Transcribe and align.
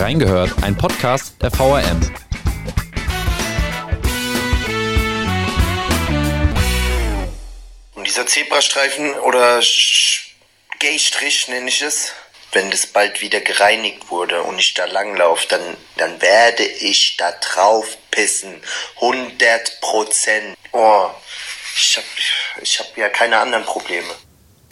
Reingehört, 0.00 0.50
ein 0.62 0.74
Podcast 0.78 1.34
der 1.42 1.50
VRM. 1.50 2.00
Und 7.94 8.06
dieser 8.06 8.26
Zebrastreifen 8.26 9.12
oder 9.20 9.60
Gaystrich 10.78 11.48
nenne 11.48 11.68
ich 11.68 11.82
es, 11.82 12.14
wenn 12.52 12.70
das 12.70 12.86
bald 12.86 13.20
wieder 13.20 13.40
gereinigt 13.40 14.10
wurde 14.10 14.42
und 14.42 14.58
ich 14.58 14.72
da 14.72 14.86
langlaufe, 14.86 15.46
dann, 15.48 15.76
dann 15.98 16.22
werde 16.22 16.64
ich 16.64 17.18
da 17.18 17.32
drauf 17.32 17.98
pissen. 18.10 18.62
100 19.02 19.82
Prozent. 19.82 20.56
Oh, 20.72 21.10
ich 21.76 21.98
hab, 21.98 22.04
ich 22.62 22.80
hab 22.80 22.96
ja 22.96 23.10
keine 23.10 23.38
anderen 23.38 23.66
Probleme. 23.66 24.08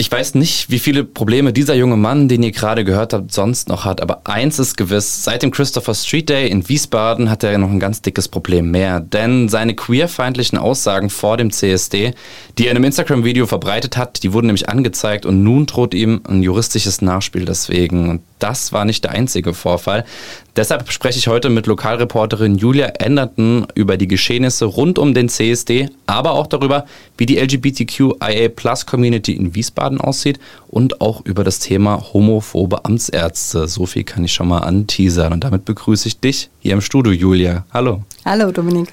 Ich 0.01 0.09
weiß 0.09 0.35
nicht, 0.35 0.69
wie 0.71 0.79
viele 0.79 1.03
Probleme 1.03 1.51
dieser 1.51 1.75
junge 1.75 1.97
Mann, 1.97 2.29
den 2.29 2.41
ihr 2.41 2.53
gerade 2.53 2.85
gehört 2.85 3.11
habt, 3.11 3.33
sonst 3.33 3.67
noch 3.67 3.83
hat, 3.83 4.01
aber 4.01 4.21
eins 4.23 4.57
ist 4.57 4.77
gewiss, 4.77 5.25
seit 5.25 5.43
dem 5.43 5.51
Christopher 5.51 5.93
Street 5.93 6.29
Day 6.29 6.47
in 6.49 6.69
Wiesbaden 6.69 7.29
hat 7.29 7.43
er 7.43 7.57
noch 7.57 7.69
ein 7.69 7.81
ganz 7.81 8.01
dickes 8.01 8.29
Problem 8.29 8.71
mehr, 8.71 9.01
denn 9.01 9.49
seine 9.49 9.75
queerfeindlichen 9.75 10.57
Aussagen 10.57 11.09
vor 11.09 11.35
dem 11.35 11.51
CSD, 11.51 12.13
die 12.57 12.65
er 12.65 12.71
in 12.71 12.77
einem 12.77 12.85
Instagram-Video 12.85 13.45
verbreitet 13.45 13.97
hat, 13.97 14.23
die 14.23 14.31
wurden 14.31 14.47
nämlich 14.47 14.69
angezeigt 14.69 15.25
und 15.25 15.43
nun 15.43 15.65
droht 15.65 15.93
ihm 15.93 16.21
ein 16.29 16.43
juristisches 16.43 17.01
Nachspiel 17.01 17.43
deswegen. 17.43 18.09
Und 18.09 18.21
das 18.39 18.73
war 18.73 18.85
nicht 18.85 19.03
der 19.03 19.11
einzige 19.11 19.53
Vorfall. 19.53 20.05
Deshalb 20.55 20.91
spreche 20.91 21.19
ich 21.19 21.27
heute 21.27 21.49
mit 21.49 21.67
Lokalreporterin 21.67 22.57
Julia 22.57 22.87
Enderton 22.87 23.67
über 23.75 23.97
die 23.97 24.07
Geschehnisse 24.07 24.65
rund 24.65 24.97
um 24.97 25.13
den 25.13 25.29
CSD, 25.29 25.89
aber 26.07 26.31
auch 26.31 26.47
darüber, 26.47 26.85
wie 27.17 27.25
die 27.25 27.37
LGBTQIA-Plus-Community 27.37 29.33
in 29.33 29.53
Wiesbaden 29.55 30.01
aussieht 30.01 30.39
und 30.67 31.01
auch 31.01 31.25
über 31.25 31.43
das 31.43 31.59
Thema 31.59 32.13
homophobe 32.13 32.85
Amtsärzte. 32.85 33.67
So 33.67 33.85
viel 33.85 34.03
kann 34.03 34.23
ich 34.23 34.33
schon 34.33 34.47
mal 34.47 34.59
anteasern 34.59 35.33
und 35.33 35.43
damit 35.43 35.65
begrüße 35.65 36.07
ich 36.07 36.19
dich 36.19 36.49
hier 36.59 36.73
im 36.73 36.81
Studio, 36.81 37.11
Julia. 37.11 37.65
Hallo. 37.71 38.03
Hallo, 38.25 38.51
Dominik. 38.51 38.89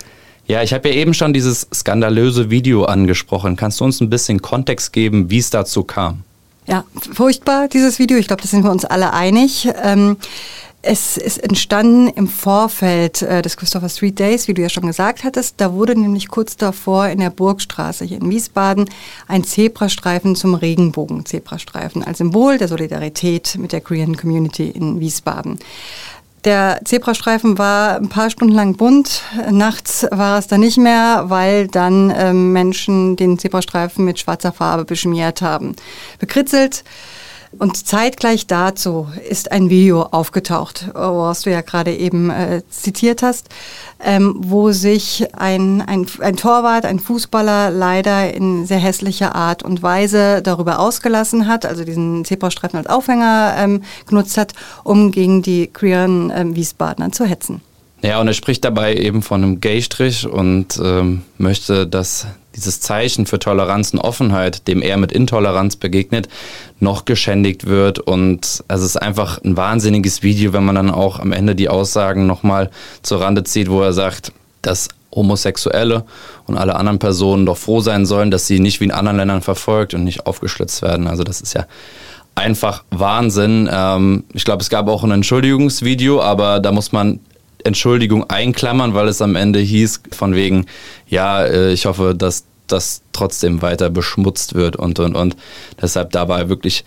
Ja, 0.48 0.62
ich 0.62 0.72
habe 0.72 0.88
ja 0.88 0.94
eben 0.94 1.12
schon 1.12 1.32
dieses 1.32 1.66
skandalöse 1.74 2.50
Video 2.50 2.84
angesprochen. 2.84 3.56
Kannst 3.56 3.80
du 3.80 3.84
uns 3.84 4.00
ein 4.00 4.10
bisschen 4.10 4.40
Kontext 4.40 4.92
geben, 4.92 5.28
wie 5.28 5.38
es 5.38 5.50
dazu 5.50 5.82
kam? 5.82 6.22
Ja, 6.66 6.84
furchtbar, 7.12 7.68
dieses 7.68 7.98
Video. 7.98 8.18
Ich 8.18 8.26
glaube, 8.26 8.42
da 8.42 8.48
sind 8.48 8.64
wir 8.64 8.72
uns 8.72 8.84
alle 8.84 9.12
einig. 9.12 9.68
Ähm, 9.82 10.16
es 10.82 11.16
ist 11.16 11.38
entstanden 11.38 12.08
im 12.08 12.28
Vorfeld 12.28 13.22
äh, 13.22 13.42
des 13.42 13.56
Christopher 13.56 13.88
Street 13.88 14.18
Days, 14.18 14.46
wie 14.46 14.54
du 14.54 14.62
ja 14.62 14.68
schon 14.68 14.86
gesagt 14.86 15.24
hattest. 15.24 15.60
Da 15.60 15.72
wurde 15.72 15.98
nämlich 15.98 16.28
kurz 16.28 16.56
davor 16.56 17.08
in 17.08 17.18
der 17.18 17.30
Burgstraße 17.30 18.04
hier 18.04 18.18
in 18.18 18.30
Wiesbaden 18.30 18.88
ein 19.26 19.42
Zebrastreifen 19.42 20.36
zum 20.36 20.54
Regenbogen-Zebrastreifen 20.54 22.04
als 22.04 22.18
Symbol 22.18 22.58
der 22.58 22.68
Solidarität 22.68 23.56
mit 23.58 23.72
der 23.72 23.80
Korean 23.80 24.16
Community 24.16 24.68
in 24.68 25.00
Wiesbaden. 25.00 25.58
Der 26.46 26.80
Zebrastreifen 26.84 27.58
war 27.58 27.96
ein 27.96 28.08
paar 28.08 28.30
Stunden 28.30 28.54
lang 28.54 28.76
bunt. 28.76 29.22
Nachts 29.50 30.06
war 30.12 30.38
es 30.38 30.46
dann 30.46 30.60
nicht 30.60 30.78
mehr, 30.78 31.24
weil 31.26 31.66
dann 31.66 32.14
ähm, 32.16 32.52
Menschen 32.52 33.16
den 33.16 33.36
Zebrastreifen 33.36 34.04
mit 34.04 34.20
schwarzer 34.20 34.52
Farbe 34.52 34.84
beschmiert 34.84 35.42
haben. 35.42 35.74
Bekritzelt. 36.20 36.84
Und 37.58 37.86
zeitgleich 37.86 38.46
dazu 38.46 39.08
ist 39.28 39.50
ein 39.52 39.70
Video 39.70 40.02
aufgetaucht, 40.02 40.90
was 40.92 41.42
du 41.42 41.50
ja 41.50 41.62
gerade 41.62 41.94
eben 41.94 42.30
äh, 42.30 42.62
zitiert 42.68 43.22
hast, 43.22 43.48
ähm, 44.04 44.36
wo 44.38 44.72
sich 44.72 45.26
ein, 45.36 45.80
ein, 45.80 46.06
ein 46.20 46.36
Torwart, 46.36 46.84
ein 46.84 46.98
Fußballer 46.98 47.70
leider 47.70 48.34
in 48.34 48.66
sehr 48.66 48.78
hässlicher 48.78 49.34
Art 49.34 49.62
und 49.62 49.82
Weise 49.82 50.42
darüber 50.42 50.78
ausgelassen 50.78 51.46
hat, 51.46 51.64
also 51.64 51.84
diesen 51.84 52.24
Zebrastreifen 52.24 52.78
als 52.78 52.88
Aufhänger 52.88 53.54
ähm, 53.58 53.82
genutzt 54.06 54.36
hat, 54.36 54.52
um 54.84 55.10
gegen 55.10 55.42
die 55.42 55.68
queeren 55.68 56.32
ähm, 56.34 56.56
Wiesbadener 56.56 57.12
zu 57.12 57.24
hetzen. 57.24 57.62
Ja, 58.02 58.20
und 58.20 58.28
er 58.28 58.34
spricht 58.34 58.64
dabei 58.64 58.94
eben 58.94 59.22
von 59.22 59.42
einem 59.42 59.60
Gay-Strich 59.60 60.26
und 60.26 60.78
ähm, 60.82 61.22
möchte, 61.38 61.86
dass 61.86 62.26
dieses 62.56 62.80
Zeichen 62.80 63.26
für 63.26 63.38
Toleranz 63.38 63.92
und 63.92 64.00
Offenheit, 64.00 64.66
dem 64.66 64.82
er 64.82 64.96
mit 64.96 65.12
Intoleranz 65.12 65.76
begegnet, 65.76 66.28
noch 66.80 67.04
geschändigt 67.04 67.66
wird. 67.66 68.00
Und 68.00 68.64
es 68.66 68.82
ist 68.82 68.96
einfach 68.96 69.42
ein 69.44 69.56
wahnsinniges 69.56 70.22
Video, 70.22 70.52
wenn 70.52 70.64
man 70.64 70.74
dann 70.74 70.90
auch 70.90 71.20
am 71.20 71.32
Ende 71.32 71.54
die 71.54 71.68
Aussagen 71.68 72.26
nochmal 72.26 72.70
zur 73.02 73.20
Rande 73.20 73.44
zieht, 73.44 73.70
wo 73.70 73.82
er 73.82 73.92
sagt, 73.92 74.32
dass 74.62 74.88
Homosexuelle 75.14 76.04
und 76.46 76.56
alle 76.58 76.76
anderen 76.76 76.98
Personen 76.98 77.46
doch 77.46 77.56
froh 77.56 77.80
sein 77.80 78.06
sollen, 78.06 78.30
dass 78.30 78.46
sie 78.46 78.60
nicht 78.60 78.80
wie 78.80 78.84
in 78.84 78.90
anderen 78.90 79.16
Ländern 79.16 79.42
verfolgt 79.42 79.94
und 79.94 80.04
nicht 80.04 80.26
aufgeschlitzt 80.26 80.82
werden. 80.82 81.06
Also 81.06 81.24
das 81.24 81.40
ist 81.40 81.54
ja 81.54 81.66
einfach 82.34 82.84
Wahnsinn. 82.90 83.68
Ähm, 83.72 84.24
ich 84.32 84.44
glaube, 84.44 84.62
es 84.62 84.70
gab 84.70 84.88
auch 84.88 85.02
ein 85.02 85.10
Entschuldigungsvideo, 85.10 86.20
aber 86.20 86.60
da 86.60 86.70
muss 86.70 86.92
man 86.92 87.20
Entschuldigung 87.66 88.28
einklammern, 88.30 88.94
weil 88.94 89.08
es 89.08 89.20
am 89.20 89.36
Ende 89.36 89.58
hieß 89.58 90.02
von 90.12 90.34
wegen, 90.34 90.66
ja, 91.08 91.44
äh, 91.44 91.72
ich 91.72 91.86
hoffe, 91.86 92.14
dass 92.16 92.44
das 92.66 93.02
trotzdem 93.12 93.62
weiter 93.62 93.90
beschmutzt 93.90 94.54
wird 94.54 94.76
und 94.76 94.98
und 94.98 95.14
und. 95.14 95.36
Deshalb 95.80 96.10
dabei 96.12 96.48
wirklich 96.48 96.84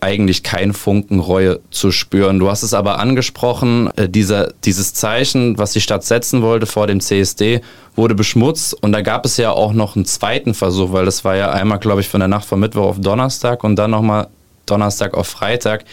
eigentlich 0.00 0.42
kein 0.42 0.72
Funken 0.72 1.20
Reue 1.20 1.60
zu 1.70 1.90
spüren. 1.90 2.38
Du 2.38 2.48
hast 2.48 2.62
es 2.62 2.74
aber 2.74 2.98
angesprochen, 2.98 3.90
äh, 3.96 4.08
dieser, 4.08 4.52
dieses 4.64 4.94
Zeichen, 4.94 5.58
was 5.58 5.72
die 5.72 5.80
Stadt 5.80 6.04
setzen 6.04 6.42
wollte 6.42 6.66
vor 6.66 6.86
dem 6.86 7.00
CSD, 7.00 7.60
wurde 7.96 8.14
beschmutzt 8.14 8.74
und 8.82 8.92
da 8.92 9.02
gab 9.02 9.26
es 9.26 9.36
ja 9.36 9.50
auch 9.50 9.72
noch 9.72 9.96
einen 9.96 10.04
zweiten 10.04 10.54
Versuch, 10.54 10.92
weil 10.92 11.04
das 11.04 11.24
war 11.24 11.36
ja 11.36 11.50
einmal, 11.50 11.78
glaube 11.78 12.00
ich, 12.00 12.08
von 12.08 12.20
der 12.20 12.28
Nacht 12.28 12.46
von 12.46 12.60
Mittwoch 12.60 12.86
auf 12.86 13.00
Donnerstag 13.00 13.64
und 13.64 13.76
dann 13.76 13.90
nochmal 13.90 14.28
Donnerstag 14.66 15.14
auf 15.14 15.26
Freitag. 15.26 15.84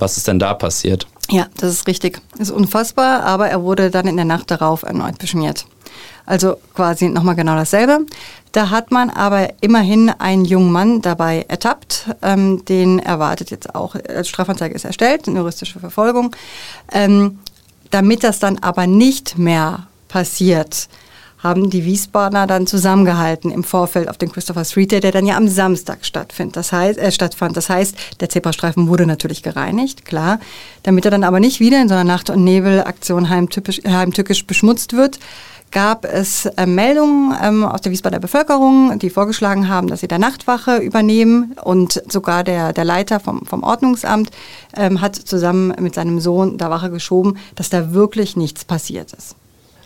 Was 0.00 0.16
ist 0.16 0.26
denn 0.26 0.38
da 0.38 0.54
passiert? 0.54 1.06
Ja, 1.30 1.46
das 1.56 1.70
ist 1.70 1.86
richtig. 1.86 2.20
Ist 2.38 2.50
unfassbar, 2.50 3.22
aber 3.22 3.48
er 3.48 3.62
wurde 3.62 3.90
dann 3.90 4.06
in 4.06 4.16
der 4.16 4.24
Nacht 4.24 4.50
darauf 4.50 4.82
erneut 4.82 5.18
beschmiert. 5.18 5.66
Also 6.26 6.56
quasi 6.74 7.08
nochmal 7.08 7.34
genau 7.34 7.54
dasselbe. 7.54 8.06
Da 8.52 8.70
hat 8.70 8.90
man 8.90 9.10
aber 9.10 9.50
immerhin 9.60 10.10
einen 10.10 10.44
jungen 10.44 10.72
Mann 10.72 11.02
dabei 11.02 11.44
ertappt. 11.48 12.10
Ähm, 12.22 12.64
den 12.64 12.98
erwartet 12.98 13.50
jetzt 13.50 13.74
auch, 13.74 13.94
als 13.94 14.28
Strafanzeige 14.28 14.74
ist 14.74 14.84
erstellt, 14.84 15.28
eine 15.28 15.38
juristische 15.38 15.78
Verfolgung. 15.78 16.34
Ähm, 16.92 17.38
damit 17.90 18.24
das 18.24 18.38
dann 18.38 18.58
aber 18.58 18.86
nicht 18.86 19.38
mehr 19.38 19.86
passiert, 20.08 20.88
haben 21.42 21.70
die 21.70 21.84
Wiesbadener 21.84 22.46
dann 22.46 22.66
zusammengehalten 22.66 23.50
im 23.50 23.64
Vorfeld 23.64 24.08
auf 24.08 24.18
den 24.18 24.30
Christopher 24.30 24.64
Street 24.64 24.92
Day, 24.92 25.00
der 25.00 25.12
dann 25.12 25.26
ja 25.26 25.36
am 25.36 25.48
Samstag 25.48 26.04
stattfindet. 26.04 26.56
Das 26.56 26.72
heißt, 26.72 26.98
äh, 26.98 27.10
stattfand. 27.10 27.56
Das 27.56 27.68
heißt, 27.68 27.96
der 28.20 28.28
Zebrastreifen 28.28 28.88
wurde 28.88 29.06
natürlich 29.06 29.42
gereinigt, 29.42 30.04
klar. 30.04 30.40
Damit 30.82 31.04
er 31.04 31.10
dann 31.10 31.24
aber 31.24 31.40
nicht 31.40 31.60
wieder 31.60 31.80
in 31.80 31.88
so 31.88 31.94
einer 31.94 32.04
Nacht- 32.04 32.30
und 32.30 32.44
Nebelaktion 32.44 33.28
heimtückisch 33.28 34.46
beschmutzt 34.46 34.92
wird, 34.92 35.18
gab 35.70 36.04
es 36.04 36.46
äh, 36.46 36.66
Meldungen 36.66 37.34
ähm, 37.40 37.64
aus 37.64 37.80
der 37.80 37.92
Wiesbadener 37.92 38.20
Bevölkerung, 38.20 38.98
die 38.98 39.10
vorgeschlagen 39.10 39.68
haben, 39.68 39.88
dass 39.88 40.00
sie 40.00 40.08
der 40.08 40.18
Nachtwache 40.18 40.78
übernehmen. 40.78 41.54
Und 41.62 42.02
sogar 42.10 42.44
der, 42.44 42.72
der 42.72 42.84
Leiter 42.84 43.20
vom, 43.20 43.46
vom 43.46 43.62
Ordnungsamt 43.62 44.30
ähm, 44.76 45.00
hat 45.00 45.16
zusammen 45.16 45.74
mit 45.80 45.94
seinem 45.94 46.20
Sohn 46.20 46.58
da 46.58 46.70
Wache 46.70 46.90
geschoben, 46.90 47.38
dass 47.54 47.70
da 47.70 47.92
wirklich 47.92 48.36
nichts 48.36 48.64
passiert 48.64 49.12
ist. 49.12 49.36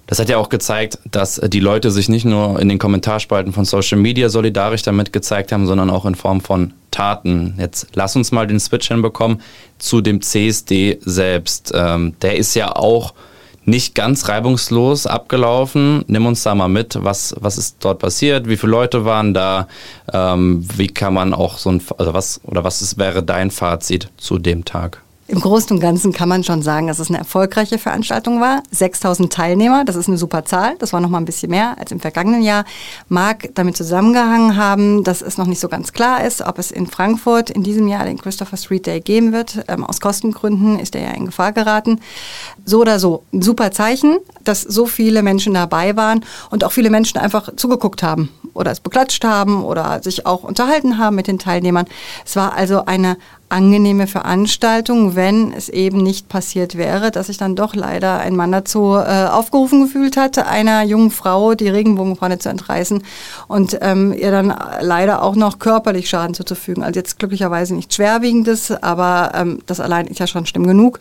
Das 0.06 0.18
hat 0.18 0.28
ja 0.28 0.36
auch 0.36 0.50
gezeigt, 0.50 0.98
dass 1.10 1.40
die 1.40 1.60
Leute 1.60 1.90
sich 1.90 2.08
nicht 2.08 2.24
nur 2.24 2.60
in 2.60 2.68
den 2.68 2.78
Kommentarspalten 2.78 3.52
von 3.52 3.64
Social 3.64 3.98
Media 3.98 4.28
solidarisch 4.28 4.82
damit 4.82 5.12
gezeigt 5.12 5.50
haben, 5.50 5.66
sondern 5.66 5.88
auch 5.90 6.04
in 6.04 6.14
Form 6.14 6.40
von 6.40 6.74
Taten. 6.90 7.54
Jetzt 7.58 7.88
lass 7.94 8.14
uns 8.14 8.30
mal 8.30 8.46
den 8.46 8.60
Switch 8.60 8.88
hinbekommen 8.88 9.40
zu 9.78 10.00
dem 10.00 10.20
CSD 10.20 10.98
selbst. 11.04 11.72
Ähm, 11.74 12.14
der 12.20 12.36
ist 12.36 12.54
ja 12.54 12.76
auch 12.76 13.14
nicht 13.64 13.94
ganz 13.94 14.28
reibungslos 14.28 15.06
abgelaufen. 15.06 16.04
Nimm 16.06 16.26
uns 16.26 16.42
da 16.42 16.54
mal 16.54 16.68
mit, 16.68 17.02
was, 17.02 17.34
was 17.40 17.58
ist 17.58 17.76
dort 17.80 17.98
passiert, 17.98 18.48
wie 18.48 18.56
viele 18.56 18.72
Leute 18.72 19.04
waren 19.04 19.32
da, 19.32 19.68
ähm, 20.12 20.66
wie 20.76 20.88
kann 20.88 21.14
man 21.14 21.32
auch 21.32 21.58
so 21.58 21.70
ein, 21.70 21.82
also 21.96 22.12
was, 22.12 22.40
oder 22.44 22.62
was 22.62 22.82
ist, 22.82 22.98
wäre 22.98 23.22
dein 23.22 23.50
Fazit 23.50 24.10
zu 24.16 24.38
dem 24.38 24.64
Tag? 24.64 25.03
Im 25.26 25.40
Großen 25.40 25.74
und 25.74 25.80
Ganzen 25.80 26.12
kann 26.12 26.28
man 26.28 26.44
schon 26.44 26.60
sagen, 26.60 26.86
dass 26.86 26.98
es 26.98 27.08
eine 27.08 27.16
erfolgreiche 27.16 27.78
Veranstaltung 27.78 28.42
war. 28.42 28.62
6000 28.70 29.32
Teilnehmer, 29.32 29.86
das 29.86 29.96
ist 29.96 30.06
eine 30.06 30.18
super 30.18 30.44
Zahl. 30.44 30.76
Das 30.80 30.92
war 30.92 31.00
noch 31.00 31.08
mal 31.08 31.16
ein 31.16 31.24
bisschen 31.24 31.50
mehr 31.50 31.78
als 31.78 31.92
im 31.92 32.00
vergangenen 32.00 32.42
Jahr. 32.42 32.66
Mag 33.08 33.48
damit 33.54 33.74
zusammengehangen 33.74 34.56
haben, 34.56 35.02
dass 35.02 35.22
es 35.22 35.38
noch 35.38 35.46
nicht 35.46 35.60
so 35.60 35.68
ganz 35.68 35.94
klar 35.94 36.22
ist, 36.22 36.42
ob 36.42 36.58
es 36.58 36.70
in 36.70 36.86
Frankfurt 36.86 37.48
in 37.48 37.62
diesem 37.62 37.88
Jahr 37.88 38.04
den 38.04 38.18
Christopher 38.18 38.58
Street 38.58 38.86
Day 38.86 39.00
geben 39.00 39.32
wird. 39.32 39.64
Ähm, 39.68 39.82
aus 39.84 40.02
Kostengründen 40.02 40.78
ist 40.78 40.94
er 40.94 41.02
ja 41.02 41.10
in 41.12 41.24
Gefahr 41.24 41.52
geraten. 41.52 42.00
So 42.66 42.82
oder 42.82 42.98
so, 42.98 43.22
ein 43.32 43.40
super 43.40 43.70
Zeichen, 43.70 44.18
dass 44.42 44.60
so 44.60 44.84
viele 44.84 45.22
Menschen 45.22 45.54
dabei 45.54 45.96
waren 45.96 46.22
und 46.50 46.64
auch 46.64 46.72
viele 46.72 46.90
Menschen 46.90 47.16
einfach 47.16 47.48
zugeguckt 47.56 48.02
haben 48.02 48.28
oder 48.52 48.70
es 48.70 48.80
beklatscht 48.80 49.24
haben 49.24 49.64
oder 49.64 50.02
sich 50.02 50.26
auch 50.26 50.44
unterhalten 50.44 50.98
haben 50.98 51.16
mit 51.16 51.28
den 51.28 51.38
Teilnehmern. 51.38 51.86
Es 52.26 52.36
war 52.36 52.52
also 52.52 52.84
eine 52.84 53.16
angenehme 53.54 54.08
Veranstaltung, 54.08 55.14
wenn 55.14 55.52
es 55.52 55.68
eben 55.68 56.02
nicht 56.02 56.28
passiert 56.28 56.76
wäre, 56.76 57.12
dass 57.12 57.28
sich 57.28 57.38
dann 57.38 57.54
doch 57.54 57.76
leider 57.76 58.18
ein 58.18 58.34
Mann 58.34 58.50
dazu 58.50 58.96
äh, 58.96 59.26
aufgerufen 59.26 59.82
gefühlt 59.82 60.16
hat, 60.16 60.38
einer 60.38 60.82
jungen 60.82 61.12
Frau 61.12 61.54
die 61.54 61.68
Regenbogenfahne 61.68 62.40
zu 62.40 62.48
entreißen 62.48 63.04
und 63.46 63.78
ähm, 63.80 64.12
ihr 64.12 64.32
dann 64.32 64.52
leider 64.80 65.22
auch 65.22 65.36
noch 65.36 65.60
körperlich 65.60 66.08
Schaden 66.08 66.34
zuzufügen. 66.34 66.82
Also 66.82 66.98
jetzt 66.98 67.20
glücklicherweise 67.20 67.74
nichts 67.74 67.94
Schwerwiegendes, 67.94 68.72
aber 68.72 69.30
ähm, 69.34 69.60
das 69.66 69.78
allein 69.78 70.08
ist 70.08 70.18
ja 70.18 70.26
schon 70.26 70.46
schlimm 70.46 70.66
genug. 70.66 70.98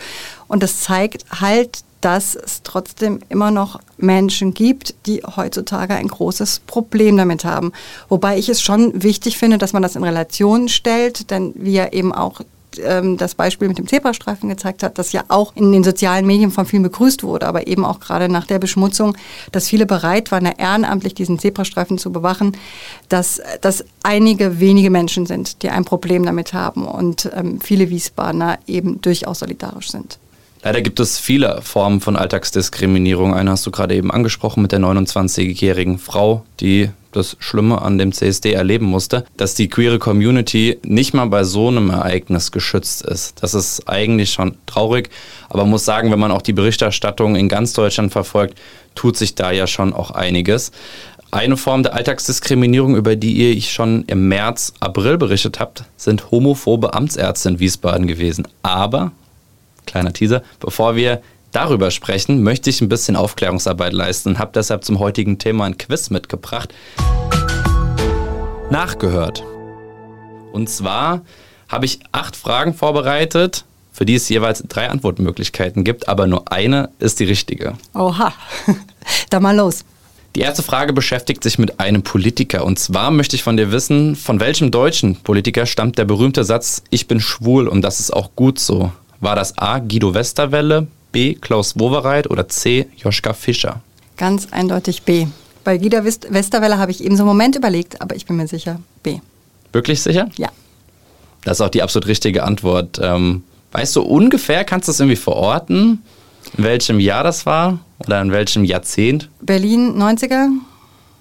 Und 0.47 0.61
das 0.61 0.81
zeigt 0.81 1.25
halt, 1.41 1.83
dass 2.03 2.35
es 2.35 2.63
trotzdem 2.63 3.19
immer 3.29 3.49
noch 3.49 3.79
Menschen 3.97 4.53
gibt, 4.53 4.93
die 5.05 5.23
heutzutage 5.23 5.95
ein 5.95 6.09
großes 6.09 6.59
Problem 6.67 7.15
damit 7.15 7.45
haben. 7.45 7.71
Wobei 8.09 8.37
ich 8.37 8.49
es 8.49 8.61
schon 8.61 9.01
wichtig 9.01 9.37
finde, 9.37 9.57
dass 9.57 9.71
man 9.71 9.81
das 9.81 9.95
in 9.95 10.03
Relation 10.03 10.67
stellt, 10.67 11.31
denn 11.31 11.53
ja 11.63 11.93
eben 11.93 12.13
auch 12.13 12.41
ähm, 12.79 13.15
das 13.15 13.35
Beispiel 13.35 13.69
mit 13.69 13.77
dem 13.77 13.87
Zebrastreifen 13.87 14.49
gezeigt 14.49 14.83
hat, 14.83 14.97
das 14.97 15.13
ja 15.13 15.23
auch 15.29 15.55
in 15.55 15.71
den 15.71 15.85
sozialen 15.85 16.25
Medien 16.25 16.51
von 16.51 16.65
vielen 16.65 16.83
begrüßt 16.83 17.23
wurde, 17.23 17.47
aber 17.47 17.67
eben 17.67 17.85
auch 17.85 18.01
gerade 18.01 18.27
nach 18.27 18.47
der 18.47 18.59
Beschmutzung, 18.59 19.15
dass 19.53 19.69
viele 19.69 19.85
bereit 19.85 20.29
waren, 20.33 20.45
ehrenamtlich 20.45 21.13
diesen 21.13 21.39
Zebrastreifen 21.39 21.97
zu 21.97 22.11
bewachen, 22.11 22.57
dass, 23.07 23.41
dass 23.61 23.85
einige 24.03 24.59
wenige 24.59 24.89
Menschen 24.89 25.25
sind, 25.25 25.63
die 25.63 25.69
ein 25.69 25.85
Problem 25.85 26.25
damit 26.25 26.53
haben 26.53 26.85
und 26.85 27.29
ähm, 27.33 27.61
viele 27.61 27.89
Wiesbadener 27.89 28.59
eben 28.67 28.99
durchaus 29.01 29.39
solidarisch 29.39 29.89
sind. 29.89 30.19
Leider 30.63 30.81
gibt 30.81 31.01
es 31.01 31.19
viele 31.19 31.61
Formen 31.61 31.99
von 31.99 32.15
Alltagsdiskriminierung. 32.15 33.33
Eine 33.33 33.51
hast 33.51 33.65
du 33.65 33.71
gerade 33.71 33.95
eben 33.95 34.11
angesprochen 34.11 34.61
mit 34.61 34.71
der 34.71 34.79
29-jährigen 34.79 35.99
Frau, 35.99 36.45
die 36.61 36.89
das 37.11 37.35
Schlimme 37.39 37.81
an 37.81 37.97
dem 37.97 38.13
CSD 38.13 38.53
erleben 38.53 38.85
musste, 38.85 39.25
dass 39.35 39.55
die 39.55 39.67
queere 39.67 39.99
Community 39.99 40.79
nicht 40.83 41.13
mal 41.13 41.25
bei 41.25 41.43
so 41.43 41.67
einem 41.67 41.89
Ereignis 41.89 42.51
geschützt 42.51 43.03
ist. 43.03 43.43
Das 43.43 43.53
ist 43.53 43.87
eigentlich 43.89 44.31
schon 44.31 44.55
traurig, 44.65 45.09
aber 45.49 45.65
muss 45.65 45.83
sagen, 45.83 46.11
wenn 46.11 46.19
man 46.19 46.31
auch 46.31 46.41
die 46.41 46.53
Berichterstattung 46.53 47.35
in 47.35 47.49
ganz 47.49 47.73
Deutschland 47.73 48.13
verfolgt, 48.13 48.57
tut 48.95 49.17
sich 49.17 49.35
da 49.35 49.51
ja 49.51 49.67
schon 49.67 49.93
auch 49.93 50.11
einiges. 50.11 50.71
Eine 51.29 51.57
Form 51.57 51.83
der 51.83 51.93
Alltagsdiskriminierung, 51.93 52.95
über 52.95 53.15
die 53.17 53.33
ihr 53.33 53.51
ich 53.51 53.73
schon 53.73 54.05
im 54.05 54.29
März, 54.29 54.73
April 54.79 55.17
berichtet 55.17 55.59
habt, 55.59 55.83
sind 55.97 56.31
homophobe 56.31 56.93
Amtsärzte 56.93 57.49
in 57.49 57.59
Wiesbaden 57.59 58.07
gewesen. 58.07 58.47
Aber 58.61 59.11
kleiner 59.85 60.13
Teaser. 60.13 60.43
Bevor 60.59 60.95
wir 60.95 61.21
darüber 61.51 61.91
sprechen, 61.91 62.43
möchte 62.43 62.69
ich 62.69 62.81
ein 62.81 62.89
bisschen 62.89 63.15
Aufklärungsarbeit 63.15 63.93
leisten 63.93 64.29
und 64.29 64.39
habe 64.39 64.51
deshalb 64.53 64.83
zum 64.83 64.99
heutigen 64.99 65.37
Thema 65.37 65.65
ein 65.65 65.77
Quiz 65.77 66.09
mitgebracht. 66.09 66.73
Nachgehört. 68.69 69.43
Und 70.51 70.69
zwar 70.69 71.21
habe 71.67 71.85
ich 71.85 71.99
acht 72.11 72.35
Fragen 72.35 72.73
vorbereitet, 72.73 73.65
für 73.91 74.05
die 74.05 74.15
es 74.15 74.29
jeweils 74.29 74.63
drei 74.67 74.89
Antwortmöglichkeiten 74.89 75.83
gibt, 75.83 76.07
aber 76.07 76.27
nur 76.27 76.51
eine 76.51 76.89
ist 76.99 77.19
die 77.19 77.25
richtige. 77.25 77.73
Oha, 77.93 78.33
da 79.29 79.39
mal 79.39 79.55
los. 79.55 79.85
Die 80.35 80.41
erste 80.41 80.63
Frage 80.63 80.93
beschäftigt 80.93 81.43
sich 81.43 81.59
mit 81.59 81.79
einem 81.79 82.01
Politiker. 82.01 82.65
Und 82.65 82.79
zwar 82.79 83.11
möchte 83.11 83.35
ich 83.35 83.43
von 83.43 83.55
dir 83.55 83.71
wissen, 83.71 84.15
von 84.15 84.39
welchem 84.39 84.71
deutschen 84.71 85.17
Politiker 85.17 85.67
stammt 85.67 85.99
der 85.99 86.05
berühmte 86.05 86.43
Satz, 86.43 86.81
ich 86.89 87.07
bin 87.07 87.19
schwul 87.19 87.67
und 87.67 87.83
das 87.83 87.99
ist 87.99 88.11
auch 88.11 88.31
gut 88.35 88.57
so. 88.57 88.91
War 89.23 89.37
das 89.37 89.57
A. 89.57 89.79
Guido 89.79 90.13
Westerwelle, 90.13 90.87
B. 91.13 91.35
Klaus 91.35 91.79
Wowereit 91.79 92.29
oder 92.29 92.49
C. 92.49 92.87
Joschka 92.97 93.31
Fischer? 93.31 93.79
Ganz 94.17 94.49
eindeutig 94.51 95.03
B. 95.03 95.27
Bei 95.63 95.77
Guido 95.77 96.03
Westerwelle 96.03 96.77
habe 96.77 96.91
ich 96.91 97.01
eben 97.01 97.15
so 97.15 97.23
einen 97.23 97.29
Moment 97.29 97.55
überlegt, 97.55 98.01
aber 98.01 98.17
ich 98.17 98.25
bin 98.25 98.35
mir 98.35 98.49
sicher 98.49 98.81
B. 99.01 99.19
Wirklich 99.71 100.01
sicher? 100.01 100.27
Ja. 100.35 100.49
Das 101.45 101.57
ist 101.57 101.61
auch 101.61 101.69
die 101.69 101.81
absolut 101.81 102.09
richtige 102.09 102.43
Antwort. 102.43 102.99
Ähm, 103.01 103.45
weißt 103.71 103.95
du 103.95 104.01
ungefähr, 104.01 104.65
kannst 104.65 104.89
du 104.89 104.91
es 104.91 104.99
irgendwie 104.99 105.15
verorten, 105.15 106.03
in 106.57 106.63
welchem 106.65 106.99
Jahr 106.99 107.23
das 107.23 107.45
war 107.45 107.79
oder 107.99 108.21
in 108.21 108.33
welchem 108.33 108.65
Jahrzehnt? 108.65 109.29
Berlin 109.39 109.97
90er? 109.97 110.49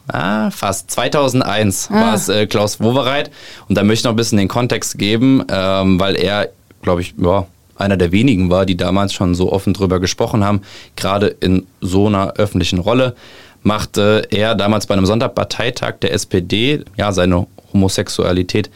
Ah, 0.09 0.51
fast. 0.51 0.91
2001 0.91 1.89
ah. 1.89 1.95
war 1.95 2.15
es 2.15 2.29
äh, 2.29 2.49
Klaus 2.49 2.81
Wowereit. 2.81 3.31
Und 3.69 3.79
da 3.79 3.85
möchte 3.85 4.01
ich 4.01 4.05
noch 4.07 4.15
ein 4.15 4.17
bisschen 4.17 4.39
den 4.39 4.49
Kontext 4.49 4.99
geben, 4.99 5.45
ähm, 5.49 6.01
weil 6.01 6.17
er, 6.17 6.49
glaube 6.83 7.03
ich, 7.03 7.15
ja, 7.17 7.47
einer 7.83 7.97
der 7.97 8.13
wenigen 8.13 8.51
war, 8.51 8.65
die 8.67 8.77
damals 8.77 9.13
schon 9.13 9.35
so 9.35 9.53
offen 9.53 9.75
drüber 9.75 10.01
gesprochen 10.01 10.45
haben, 10.45 10.63
gerade 10.97 11.29
in 11.41 11.67
so 11.81 12.07
einer 12.07 12.35
öffentlichen 12.35 12.79
Rolle, 12.79 13.15
machte 13.63 14.27
er 14.31 14.55
damals 14.55 14.87
bei 14.87 14.95
einem 14.95 15.07
Sonderparteitag 15.07 15.95
der 16.01 16.13
SPD 16.13 16.85
ja 16.97 17.13
seine 17.13 17.47
Homosexualität 17.73 18.71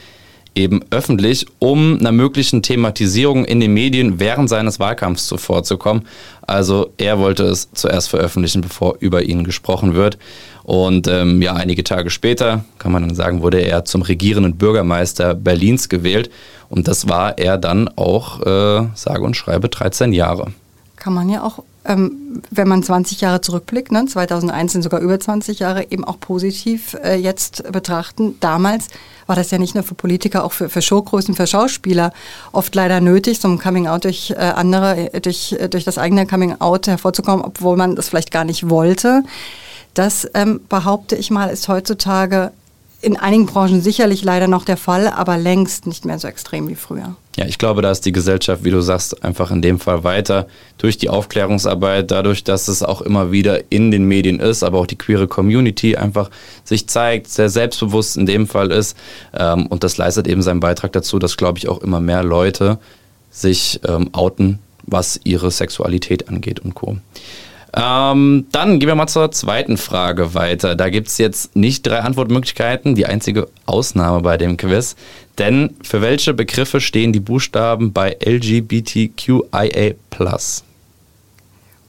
eben 0.57 0.81
öffentlich, 0.91 1.47
um 1.59 1.99
einer 1.99 2.13
möglichen 2.13 2.63
Thematisierung 2.63 3.45
in 3.45 3.61
den 3.61 3.75
Medien 3.75 4.19
während 4.19 4.49
seines 4.49 4.81
Wahlkampfs 4.81 5.27
zuvorzukommen. 5.27 6.07
Also 6.43 6.93
er 6.97 7.19
wollte 7.19 7.45
es 7.45 7.71
zuerst 7.73 8.09
veröffentlichen, 8.09 8.63
bevor 8.63 8.97
über 9.01 9.23
ihn 9.23 9.45
gesprochen 9.45 9.95
wird. 9.95 10.17
Und 10.67 11.07
ähm, 11.07 11.41
ja, 11.43 11.53
einige 11.53 11.85
Tage 11.85 12.11
später, 12.11 12.65
kann 12.81 12.91
man 12.91 13.07
dann 13.07 13.15
sagen, 13.15 13.41
wurde 13.41 13.61
er 13.61 13.85
zum 13.85 14.03
regierenden 14.03 14.57
Bürgermeister 14.57 15.33
Berlins 15.33 15.89
gewählt. 15.89 16.29
Und 16.69 16.89
das 16.89 17.09
war 17.09 17.39
er 17.39 17.57
dann 17.57 17.87
auch, 17.95 18.41
äh, 18.41 18.89
sage 18.97 19.23
und 19.23 19.37
schreibe, 19.37 19.69
13 19.69 20.13
Jahre. 20.13 20.49
Kann 20.97 21.15
man 21.15 21.29
ja 21.29 21.45
auch, 21.45 21.63
ähm, 21.85 22.43
wenn 22.51 22.67
man 22.67 22.83
20 22.83 23.21
Jahre 23.21 23.43
zurückblickt, 23.43 23.93
ne, 23.93 24.07
2001 24.07 24.73
sind 24.73 24.83
sogar 24.83 24.99
über 24.99 25.21
20 25.21 25.61
Jahre, 25.61 25.93
eben 25.93 26.03
auch 26.03 26.19
positiv 26.19 26.97
äh, 27.01 27.15
jetzt 27.15 27.71
betrachten. 27.71 28.35
Damals 28.41 28.89
war 29.29 29.37
das 29.37 29.53
ja 29.53 29.59
nicht 29.59 29.77
nur 29.77 29.85
für 29.85 29.95
Politiker, 29.95 30.43
auch 30.43 30.53
für, 30.53 30.69
für 30.69 30.83
Showgrößen, 30.83 31.37
für 31.37 31.47
Schauspieler 31.47 32.13
oft 32.51 32.75
leider 32.75 33.01
nötig, 33.01 33.39
so 33.39 33.47
ein 33.47 33.61
Coming-out 33.61 34.03
durch 34.03 34.33
äh, 34.33 34.35
andere, 34.35 35.15
äh, 35.15 35.21
durch, 35.21 35.53
äh, 35.53 35.69
durch 35.69 35.85
das 35.85 35.97
eigene 35.97 36.27
Coming-out 36.27 36.89
hervorzukommen, 36.89 37.45
obwohl 37.45 37.77
man 37.77 37.95
das 37.95 38.09
vielleicht 38.09 38.33
gar 38.33 38.45
nicht 38.45 38.69
wollte. 38.69 39.23
Das 39.97 40.29
ähm, 40.35 40.61
behaupte 40.69 41.17
ich 41.17 41.31
mal, 41.31 41.47
ist 41.47 41.69
heutzutage 41.69 42.53
in 43.01 43.17
einigen 43.17 43.47
Branchen 43.47 43.81
sicherlich 43.81 44.23
leider 44.23 44.47
noch 44.47 44.67
der 44.67 44.77
Fall, 44.77 45.09
aber 45.09 45.39
längst 45.39 45.87
nicht 45.87 46.05
mehr 46.05 46.19
so 46.19 46.29
extrem 46.29 46.69
wie 46.69 46.75
früher. 46.75 47.17
Ja, 47.37 47.47
ich 47.47 47.57
glaube, 47.57 47.81
da 47.81 47.91
ist 47.91 48.05
die 48.05 48.13
Gesellschaft, 48.13 48.63
wie 48.63 48.71
du 48.71 48.83
sagst, 48.83 49.25
einfach 49.25 49.51
in 49.51 49.63
dem 49.63 49.81
Fall 49.81 50.05
weiter 50.05 50.49
durch 50.77 50.99
die 50.99 51.09
Aufklärungsarbeit, 51.09 52.11
dadurch, 52.11 52.45
dass 52.45 52.69
es 52.69 52.83
auch 52.83 53.01
immer 53.01 53.33
wieder 53.33 53.71
in 53.71 53.91
den 53.91 54.05
Medien 54.05 54.39
ist, 54.39 54.63
aber 54.63 54.81
auch 54.81 54.87
die 54.87 54.99
queere 54.99 55.29
Community 55.29 55.97
einfach 55.97 56.31
sich 56.65 56.89
zeigt, 56.89 57.29
sehr 57.29 57.49
selbstbewusst 57.49 58.19
in 58.19 58.27
dem 58.27 58.47
Fall 58.47 58.73
ist. 58.73 58.99
Ähm, 59.33 59.67
und 59.67 59.83
das 59.83 59.97
leistet 59.97 60.27
eben 60.27 60.43
seinen 60.43 60.61
Beitrag 60.61 60.93
dazu, 60.93 61.19
dass, 61.19 61.39
glaube 61.39 61.59
ich, 61.59 61.69
auch 61.69 61.81
immer 61.81 62.01
mehr 62.01 62.23
Leute 62.23 62.79
sich 63.31 63.81
ähm, 63.89 64.11
outen, 64.13 64.59
was 64.83 65.21
ihre 65.25 65.51
Sexualität 65.51 66.29
angeht 66.29 66.61
und 66.61 66.75
Co. 66.75 66.99
Ähm, 67.79 68.47
dann 68.53 68.81
gehen 68.81 68.89
wir 68.89 68.95
mal 68.95 69.07
zur 69.07 69.31
zweiten 69.33 69.77
Frage 69.77 70.33
weiter. 70.33 70.75
Da 70.75 70.89
gibt 70.89 71.09
es 71.09 71.19
jetzt 71.19 71.55
nicht 71.55 71.87
drei 71.87 72.01
Antwortmöglichkeiten, 72.01 72.95
die 72.95 73.05
einzige 73.05 73.49
Ausnahme 73.67 74.23
bei 74.23 74.39
dem 74.39 74.57
Quiz. 74.57 74.97
Denn 75.37 75.77
für 75.83 76.01
welche 76.01 76.33
Begriffe 76.33 76.81
stehen 76.81 77.13
die 77.13 77.21
Buchstaben 77.21 77.93
bei 77.93 78.17
LGBTQIA? 78.25 79.95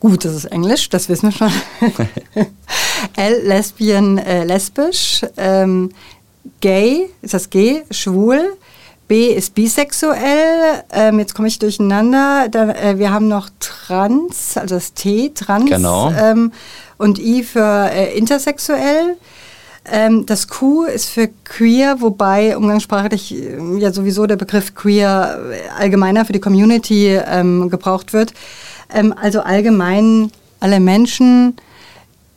Gut, 0.01 0.25
das 0.25 0.35
ist 0.35 0.45
Englisch, 0.45 0.89
das 0.89 1.07
wissen 1.07 1.31
wir 1.31 1.31
schon. 1.31 1.51
L, 3.15 3.41
Lesbian, 3.43 4.17
äh, 4.17 4.43
lesbisch. 4.43 5.21
Ähm, 5.37 5.91
gay, 6.59 7.09
ist 7.21 7.33
das 7.33 7.49
G, 7.49 7.83
schwul. 7.91 8.57
B 9.07 9.27
ist 9.33 9.55
bisexuell. 9.55 10.83
Ähm, 10.91 11.19
jetzt 11.19 11.33
komme 11.33 11.47
ich 11.47 11.59
durcheinander. 11.59 12.47
Da, 12.49 12.71
äh, 12.71 12.99
wir 12.99 13.11
haben 13.11 13.27
noch 13.27 13.49
trans, 13.59 14.57
also 14.57 14.75
das 14.75 14.93
T, 14.93 15.31
trans. 15.33 15.69
Genau. 15.69 16.11
Ähm, 16.11 16.51
und 16.97 17.19
I 17.19 17.43
für 17.43 17.89
äh, 17.91 18.17
intersexuell. 18.17 19.17
Ähm, 19.89 20.25
das 20.25 20.47
Q 20.49 20.83
ist 20.83 21.09
für 21.09 21.29
queer, 21.45 22.01
wobei 22.01 22.57
umgangssprachlich 22.57 23.33
äh, 23.33 23.57
ja 23.79 23.93
sowieso 23.93 24.27
der 24.27 24.35
Begriff 24.35 24.75
queer 24.75 25.39
äh, 25.51 25.69
allgemeiner 25.79 26.25
für 26.25 26.33
die 26.33 26.41
Community 26.41 27.07
ähm, 27.07 27.69
gebraucht 27.69 28.11
wird. 28.11 28.33
Ähm, 28.93 29.13
also 29.13 29.39
allgemein 29.41 30.31
alle 30.59 30.81
Menschen, 30.81 31.55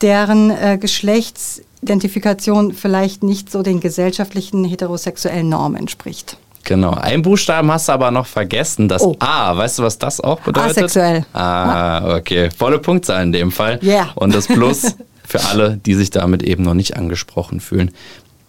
deren 0.01 0.51
äh, 0.51 0.79
Geschlechtsidentifikation 0.81 2.73
vielleicht 2.75 3.25
nicht 3.25 3.51
so 3.51 3.63
den 3.63 3.81
gesellschaftlichen 3.81 4.65
heterosexuellen 4.65 5.49
Normen 5.49 5.77
entspricht. 5.77 6.37
Genau. 6.65 6.93
Ein 6.93 7.23
Buchstaben 7.23 7.71
hast 7.73 7.89
du 7.89 7.93
aber 7.93 8.11
noch 8.11 8.27
vergessen, 8.27 8.89
das 8.89 9.03
oh. 9.03 9.17
A. 9.19 9.57
Weißt 9.57 9.79
du, 9.79 9.83
was 9.83 9.99
das 9.99 10.21
auch 10.21 10.41
bedeutet? 10.41 10.79
Asexuell. 10.79 11.25
Ah, 11.33 12.17
okay. 12.17 12.51
Volle 12.57 12.79
Punktzahl 12.79 13.23
in 13.23 13.33
dem 13.33 13.51
Fall. 13.51 13.79
Ja. 13.83 13.93
Yeah. 13.93 14.13
Und 14.15 14.35
das 14.35 14.47
Plus 14.47 14.95
für 15.27 15.43
alle, 15.45 15.79
die 15.85 15.95
sich 15.95 16.11
damit 16.11 16.43
eben 16.43 16.63
noch 16.63 16.75
nicht 16.75 16.97
angesprochen 16.97 17.61
fühlen. 17.61 17.93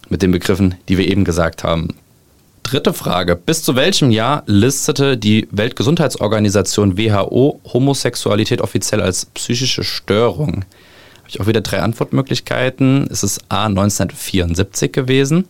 Mit 0.10 0.22
den 0.22 0.32
Begriffen, 0.32 0.76
die 0.90 0.98
wir 0.98 1.08
eben 1.08 1.24
gesagt 1.24 1.64
haben. 1.64 1.96
Dritte 2.64 2.94
Frage. 2.94 3.36
Bis 3.36 3.64
zu 3.64 3.76
welchem 3.76 4.12
Jahr 4.12 4.44
listete 4.46 5.18
die 5.18 5.48
Weltgesundheitsorganisation 5.52 6.98
WHO 6.98 7.60
Homosexualität 7.74 8.62
offiziell 8.62 9.02
als 9.02 9.26
psychische 9.26 9.84
Störung? 9.84 10.66
Habe 11.18 11.30
ich 11.30 11.40
auch 11.40 11.48
wieder 11.48 11.62
drei 11.62 11.80
Antwortmöglichkeiten. 11.80 13.08
Ist 13.08 13.24
es 13.24 13.40
A 13.50 13.66
1974 13.66 14.92
gewesen, 14.92 15.48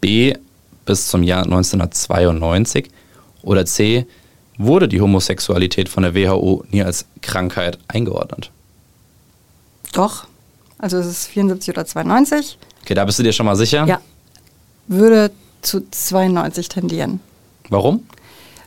B 0.00 0.34
bis 0.84 1.08
zum 1.08 1.22
Jahr 1.22 1.44
1992 1.44 2.90
Oder 3.42 3.66
C. 3.66 4.06
Wurde 4.58 4.86
die 4.86 5.00
Homosexualität 5.00 5.88
von 5.88 6.02
der 6.02 6.14
WHO 6.14 6.64
nie 6.70 6.82
als 6.82 7.06
Krankheit 7.22 7.78
eingeordnet? 7.88 8.50
Doch. 9.92 10.26
Also 10.78 10.98
es 10.98 11.06
ist 11.06 11.26
74 11.28 11.74
oder 11.74 11.86
92. 11.86 12.58
Okay, 12.82 12.94
da 12.94 13.04
bist 13.04 13.18
du 13.18 13.22
dir 13.22 13.32
schon 13.32 13.46
mal 13.46 13.56
sicher? 13.56 13.86
Ja. 13.86 14.00
Würde 14.88 15.30
zu 15.62 15.88
92 15.90 16.68
tendieren. 16.68 17.20
Warum? 17.68 18.04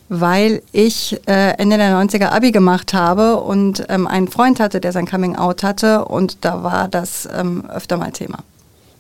Weil 0.08 0.62
ich 0.72 1.20
äh, 1.28 1.58
Ende 1.58 1.78
der 1.78 1.92
90er 1.92 2.30
Abi 2.30 2.52
gemacht 2.52 2.94
habe 2.94 3.38
und 3.38 3.86
ähm, 3.90 4.08
einen 4.08 4.28
Freund 4.28 4.60
hatte, 4.60 4.80
der 4.80 4.92
sein 4.92 5.08
Coming 5.08 5.36
Out 5.36 5.64
hatte 5.64 6.06
und 6.06 6.38
da 6.46 6.64
war 6.64 6.88
das 6.88 7.28
ähm, 7.34 7.66
öfter 7.70 7.98
mal 7.98 8.12
Thema. 8.12 8.40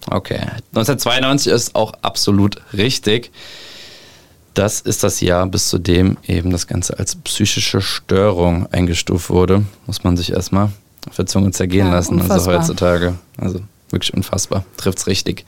Okay. 0.10 0.40
1992 0.76 1.52
ist 1.52 1.76
auch 1.76 1.94
absolut 2.02 2.62
richtig. 2.74 3.32
Das 4.54 4.80
ist 4.80 5.04
das 5.04 5.20
Jahr, 5.20 5.46
bis 5.48 5.68
zu 5.70 5.78
dem 5.80 6.18
eben 6.28 6.50
das 6.52 6.68
Ganze 6.68 6.98
als 6.98 7.16
psychische 7.18 7.82
Störung 7.82 8.68
eingestuft 8.72 9.30
wurde. 9.30 9.66
Muss 9.86 10.04
man 10.04 10.16
sich 10.16 10.32
erstmal 10.32 10.70
auf 11.10 11.16
der 11.18 11.26
Zunge 11.26 11.52
zergehen 11.52 11.88
Ja, 11.88 11.94
lassen, 11.94 12.14
also 12.22 12.24
unfassbar. 12.34 12.60
heutzutage. 12.60 13.16
Also 13.38 13.60
wirklich 13.90 14.14
unfassbar. 14.14 14.64
Trifft's 14.78 15.08
richtig. 15.08 15.46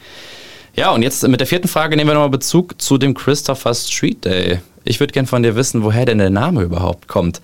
Ja, 0.76 0.92
und 0.92 1.02
jetzt 1.04 1.26
mit 1.28 1.40
der 1.40 1.48
vierten 1.48 1.68
Frage 1.68 1.96
nehmen 1.96 2.10
wir 2.10 2.14
nochmal 2.16 2.30
Bezug 2.30 2.82
zu 2.82 2.98
dem 2.98 3.14
Christopher 3.14 3.74
Street 3.74 4.26
Day. 4.26 4.60
Ich 4.84 5.00
würde 5.00 5.14
gern 5.14 5.26
von 5.26 5.42
dir 5.42 5.56
wissen, 5.56 5.84
woher 5.84 6.06
denn 6.06 6.18
der 6.20 6.30
Name 6.30 6.62
überhaupt 6.62 7.08
kommt. 7.08 7.42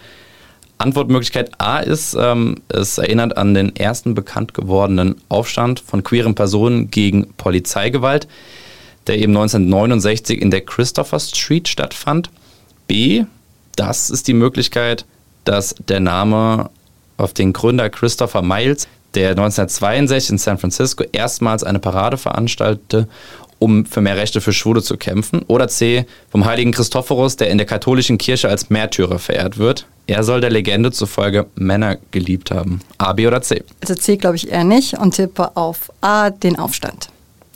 Antwortmöglichkeit 0.84 1.52
A 1.60 1.80
ist, 1.80 2.16
ähm, 2.20 2.58
es 2.68 2.98
erinnert 2.98 3.38
an 3.38 3.54
den 3.54 3.76
ersten 3.76 4.14
bekannt 4.14 4.54
gewordenen 4.54 5.16
Aufstand 5.30 5.80
von 5.80 6.04
queeren 6.04 6.36
Personen 6.36 6.92
gegen 6.92 7.34
Polizeigewalt, 7.38 8.28
der 9.08 9.18
eben 9.18 9.32
1969 9.36 10.42
in 10.42 10.52
der 10.52 10.62
Christopher 10.62 11.20
Street 11.20 11.68
stattfand. 11.68 12.30
B, 12.88 13.26
das 13.76 14.10
ist 14.10 14.28
die 14.28 14.34
Möglichkeit, 14.34 15.06
dass 15.46 15.76
der 15.88 16.00
Name 16.00 16.70
auf 17.18 17.34
den 17.34 17.54
Gründer 17.54 17.90
Christopher 17.90 18.42
Miles, 18.42 18.88
der 19.16 19.32
1962 19.32 20.32
in 20.32 20.38
San 20.38 20.58
Francisco 20.58 21.04
erstmals 21.12 21.64
eine 21.64 21.80
Parade 21.80 22.18
veranstaltete, 22.18 23.08
um 23.60 23.86
für 23.86 24.02
mehr 24.02 24.18
Rechte 24.18 24.42
für 24.42 24.54
Schwule 24.54 24.82
zu 24.82 24.98
kämpfen. 24.98 25.42
Oder 25.48 25.68
C, 25.68 26.06
vom 26.32 26.46
heiligen 26.46 26.72
Christophorus, 26.72 27.38
der 27.38 27.50
in 27.50 27.58
der 27.58 27.68
katholischen 27.68 28.18
Kirche 28.18 28.50
als 28.50 28.70
Märtyrer 28.70 29.20
verehrt 29.20 29.58
wird. 29.58 29.86
Er 30.06 30.24
soll 30.24 30.42
der 30.42 30.50
Legende 30.50 30.92
zufolge 30.92 31.46
Männer 31.56 31.98
geliebt 32.12 32.52
haben. 32.52 32.82
A, 32.98 33.14
B 33.14 33.26
oder 33.28 33.42
C? 33.42 33.64
Also 33.82 33.96
C 33.96 34.18
glaube 34.18 34.36
ich 34.36 34.50
eher 34.52 34.64
nicht 34.66 34.98
und 34.98 35.16
tippe 35.16 35.56
auf 35.56 35.92
A, 36.02 36.30
den 36.30 36.60
Aufstand. 36.60 37.10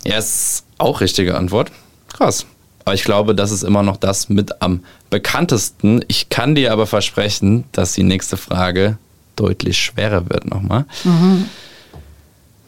Ja, 0.06 0.18
ist 0.18 0.64
auch 0.78 1.02
richtige 1.02 1.36
Antwort. 1.36 1.72
Krass. 2.14 2.46
Aber 2.86 2.94
ich 2.94 3.04
glaube, 3.04 3.36
das 3.36 3.52
ist 3.52 3.64
immer 3.64 3.84
noch 3.84 3.98
das 3.98 4.30
mit 4.30 4.62
am 4.62 4.82
bekanntesten. 5.10 6.06
Ich 6.08 6.30
kann 6.30 6.56
dir 6.56 6.72
aber 6.72 6.88
versprechen, 6.88 7.66
dass 7.74 7.92
die 7.92 8.04
nächste 8.04 8.38
Frage 8.38 8.98
deutlich 9.36 9.78
schwerer 9.78 10.30
wird 10.30 10.50
nochmal. 10.50 10.86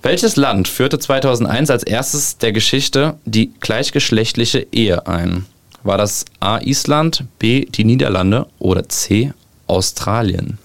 Welches 0.02 0.38
Land 0.38 0.70
führte 0.70 0.98
2001 0.98 1.70
als 1.70 1.84
erstes 1.84 2.38
der 2.38 2.54
Geschichte 2.54 3.18
die 3.26 3.52
gleichgeschlechtliche 3.60 4.66
Ehe 4.72 5.08
ein? 5.08 5.46
War 5.84 5.98
das 5.98 6.24
A. 6.40 6.60
Island, 6.60 7.26
B. 7.38 7.66
die 7.66 7.84
Niederlande 7.84 8.48
oder 8.60 8.88
C. 8.88 9.34
Australien? 9.68 10.58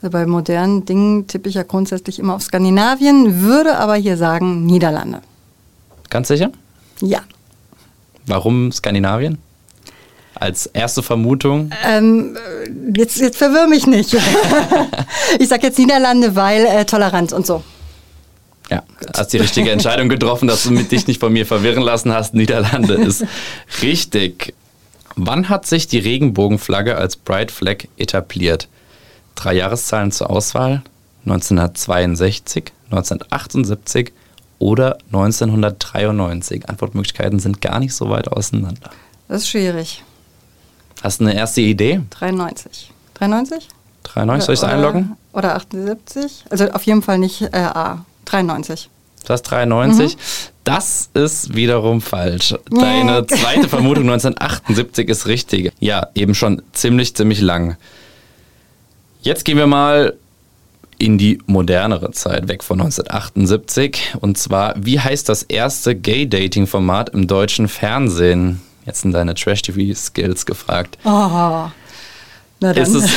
Also 0.00 0.10
bei 0.10 0.26
modernen 0.26 0.84
Dingen 0.84 1.28
tippe 1.28 1.48
ich 1.48 1.54
ja 1.54 1.62
grundsätzlich 1.62 2.18
immer 2.18 2.34
auf 2.34 2.42
Skandinavien, 2.42 3.42
würde 3.42 3.78
aber 3.78 3.94
hier 3.94 4.16
sagen 4.16 4.66
Niederlande. 4.66 5.22
Ganz 6.10 6.26
sicher? 6.26 6.50
Ja. 7.00 7.20
Warum 8.26 8.72
Skandinavien? 8.72 9.38
Als 10.34 10.66
erste 10.66 11.04
Vermutung. 11.04 11.70
Ähm, 11.86 12.36
äh, 12.36 12.98
jetzt, 12.98 13.20
jetzt 13.20 13.36
verwirr 13.36 13.68
mich 13.68 13.86
nicht. 13.86 14.16
ich 15.38 15.48
sage 15.48 15.68
jetzt 15.68 15.78
Niederlande, 15.78 16.34
weil 16.34 16.66
äh, 16.66 16.84
Toleranz 16.84 17.32
und 17.32 17.46
so. 17.46 17.62
Ja, 18.72 18.82
hast 19.14 19.34
die 19.34 19.36
richtige 19.36 19.70
Entscheidung 19.70 20.08
getroffen, 20.08 20.48
dass 20.48 20.62
du 20.62 20.70
mit 20.70 20.90
dich 20.92 21.06
nicht 21.06 21.20
von 21.20 21.30
mir 21.30 21.44
verwirren 21.44 21.82
lassen 21.82 22.10
hast. 22.10 22.32
Niederlande 22.32 22.94
ist 22.94 23.26
richtig. 23.82 24.54
Wann 25.14 25.50
hat 25.50 25.66
sich 25.66 25.88
die 25.88 25.98
Regenbogenflagge 25.98 26.96
als 26.96 27.16
Bright 27.16 27.50
Flag 27.50 27.84
etabliert? 27.98 28.68
Drei 29.34 29.52
Jahreszahlen 29.52 30.10
zur 30.10 30.30
Auswahl: 30.30 30.82
1962, 31.26 32.72
1978 32.86 34.12
oder 34.58 34.96
1993. 35.12 36.66
Antwortmöglichkeiten 36.70 37.40
sind 37.40 37.60
gar 37.60 37.78
nicht 37.78 37.92
so 37.92 38.08
weit 38.08 38.28
auseinander. 38.28 38.90
Das 39.28 39.42
ist 39.42 39.48
schwierig. 39.48 40.02
Hast 41.02 41.20
du 41.20 41.26
eine 41.26 41.34
erste 41.34 41.60
Idee? 41.60 42.00
93. 42.08 42.90
93? 43.14 43.68
93 44.04 44.46
soll 44.46 44.54
ich 44.54 44.60
es 44.60 44.64
einloggen? 44.64 45.16
Oder 45.34 45.56
78? 45.56 46.46
Also 46.48 46.70
auf 46.70 46.84
jeden 46.84 47.02
Fall 47.02 47.18
nicht 47.18 47.42
äh, 47.42 47.58
A. 47.58 48.06
93. 48.24 48.88
Du 49.24 49.28
hast 49.32 49.42
93. 49.42 50.16
Das 50.64 51.10
ist 51.14 51.54
wiederum 51.54 52.00
falsch. 52.00 52.54
Deine 52.70 53.26
zweite 53.26 53.68
Vermutung 53.68 54.04
1978 54.10 55.08
ist 55.08 55.26
richtig. 55.26 55.72
Ja, 55.80 56.08
eben 56.14 56.34
schon 56.34 56.62
ziemlich, 56.72 57.14
ziemlich 57.14 57.40
lang. 57.40 57.76
Jetzt 59.22 59.44
gehen 59.44 59.58
wir 59.58 59.66
mal 59.66 60.14
in 60.98 61.18
die 61.18 61.38
modernere 61.46 62.12
Zeit, 62.12 62.48
weg 62.48 62.62
von 62.62 62.80
1978. 62.80 64.14
Und 64.20 64.38
zwar, 64.38 64.74
wie 64.76 65.00
heißt 65.00 65.28
das 65.28 65.42
erste 65.42 65.96
Gay-Dating-Format 65.96 67.10
im 67.10 67.26
deutschen 67.26 67.68
Fernsehen? 67.68 68.60
Jetzt 68.86 69.02
sind 69.02 69.12
deine 69.12 69.34
Trash-TV-Skills 69.34 70.46
gefragt. 70.46 70.98
Oh. 71.04 71.08
Na 71.08 71.72
dann. 72.60 72.76
Ist 72.76 72.94
es 72.94 73.10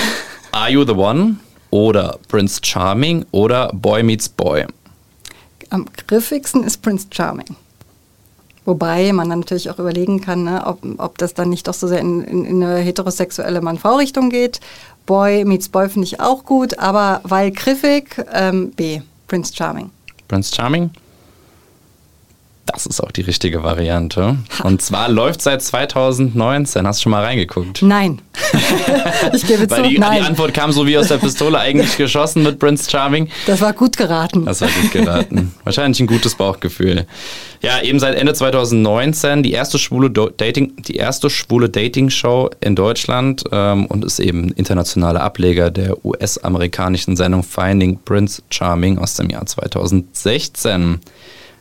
Are 0.51 0.69
You 0.69 0.83
the 0.85 0.93
One 0.93 1.37
oder 1.69 2.19
Prince 2.27 2.59
Charming 2.63 3.25
oder 3.31 3.69
Boy 3.73 4.03
Meets 4.03 4.29
Boy? 4.29 4.65
Am 5.75 5.85
griffigsten 6.07 6.63
ist 6.63 6.81
Prince 6.81 7.07
Charming. 7.11 7.57
Wobei 8.63 9.11
man 9.11 9.29
dann 9.29 9.39
natürlich 9.41 9.69
auch 9.69 9.77
überlegen 9.77 10.21
kann, 10.21 10.45
ne, 10.45 10.65
ob, 10.65 10.79
ob 10.99 11.17
das 11.17 11.33
dann 11.33 11.49
nicht 11.49 11.67
doch 11.67 11.73
so 11.73 11.85
sehr 11.85 11.99
in, 11.99 12.23
in, 12.23 12.45
in 12.45 12.63
eine 12.63 12.77
heterosexuelle 12.77 13.59
Mann-Frau-Richtung 13.59 14.29
geht. 14.29 14.61
Boy 15.05 15.43
meets 15.43 15.67
Boy 15.67 15.89
finde 15.89 16.07
ich 16.07 16.21
auch 16.21 16.45
gut, 16.45 16.79
aber 16.79 17.19
weil 17.23 17.51
griffig, 17.51 18.23
ähm, 18.31 18.71
B, 18.71 19.01
Prince 19.27 19.53
Charming. 19.53 19.91
Prince 20.29 20.55
Charming? 20.55 20.91
Das 22.65 22.87
ist 22.87 22.99
auch 22.99 23.11
die 23.11 23.21
richtige 23.21 23.63
Variante. 23.63 24.37
Und 24.63 24.81
zwar 24.81 25.07
läuft 25.07 25.41
seit 25.41 25.61
2019. 25.61 26.87
Hast 26.87 26.99
du 26.99 27.03
schon 27.03 27.11
mal 27.11 27.23
reingeguckt? 27.23 27.83
Nein. 27.83 28.21
ich 29.33 29.45
gebe 29.45 29.67
zu, 29.67 29.75
Weil 29.75 29.83
die, 29.83 29.89
die 29.89 29.99
nein. 29.99 30.23
Antwort 30.23 30.53
kam 30.53 30.71
so 30.71 30.87
wie 30.87 30.97
aus 30.97 31.09
der 31.09 31.17
Pistole 31.17 31.59
eigentlich 31.59 31.95
geschossen 31.97 32.41
mit 32.41 32.57
Prince 32.57 32.89
Charming. 32.89 33.29
Das 33.45 33.61
war 33.61 33.73
gut 33.73 33.97
geraten. 33.97 34.45
Das 34.45 34.61
war 34.61 34.69
gut 34.69 34.91
geraten. 34.91 35.53
Wahrscheinlich 35.63 35.99
ein 35.99 36.07
gutes 36.07 36.33
Bauchgefühl. 36.33 37.05
Ja, 37.61 37.81
eben 37.83 37.99
seit 37.99 38.15
Ende 38.15 38.33
2019 38.33 39.43
die 39.43 39.51
erste 39.51 39.77
schwule 39.77 40.09
Do 40.09 40.29
Dating, 40.29 40.73
die 40.77 40.95
erste 40.95 41.29
schwule 41.29 41.69
Dating-Show 41.69 42.49
in 42.61 42.75
Deutschland 42.75 43.43
ähm, 43.51 43.85
und 43.85 44.03
ist 44.03 44.19
eben 44.19 44.51
internationaler 44.53 45.21
Ableger 45.21 45.69
der 45.69 46.03
US-amerikanischen 46.03 47.15
Sendung 47.15 47.43
Finding 47.43 47.99
Prince 48.03 48.41
Charming 48.49 48.97
aus 48.97 49.13
dem 49.13 49.29
Jahr 49.29 49.45
2016. 49.45 50.99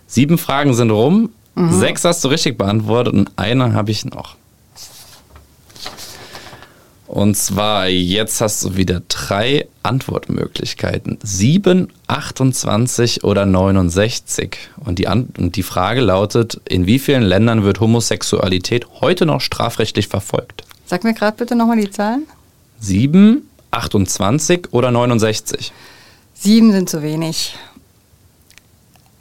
Sieben 0.07 0.39
Fragen 0.39 0.75
sind 0.75 0.91
rum, 0.91 1.31
sechs 1.57 2.05
hast 2.05 2.25
du 2.25 2.29
richtig 2.29 2.59
beantwortet 2.59 3.15
und 3.15 3.31
eine 3.37 3.75
habe 3.75 3.91
ich 3.91 4.05
noch. 4.05 4.37
Und 7.07 7.37
zwar, 7.37 7.87
jetzt 7.87 8.41
hast 8.41 8.65
du 8.65 8.77
wieder 8.77 9.01
drei 9.07 9.69
Antwortmöglichkeiten. 9.85 11.19
7, 11.23 11.89
28 12.09 13.23
oder 13.23 13.47
69. 13.47 14.57
Und 14.85 14.99
die, 14.99 15.07
An 15.07 15.29
und 15.39 15.55
die 15.55 15.63
Frage 15.63 16.01
lautet, 16.01 16.61
in 16.69 16.87
wie 16.87 16.99
vielen 16.99 17.23
Ländern 17.23 17.63
wird 17.63 17.79
Homosexualität 17.79 18.87
heute 19.01 19.27
noch 19.27 19.41
strafrechtlich 19.41 20.09
verfolgt? 20.09 20.65
Sag 20.87 21.05
mir 21.05 21.15
gerade 21.15 21.37
bitte 21.37 21.55
nochmal 21.55 21.77
die 21.81 21.91
Zahlen. 21.91 22.27
7, 22.81 23.49
28 23.71 24.73
oder 24.73 24.91
69? 24.91 25.73
Sieben 26.35 26.73
sind 26.73 26.91
zu 26.91 27.01
wenig. 27.03 27.55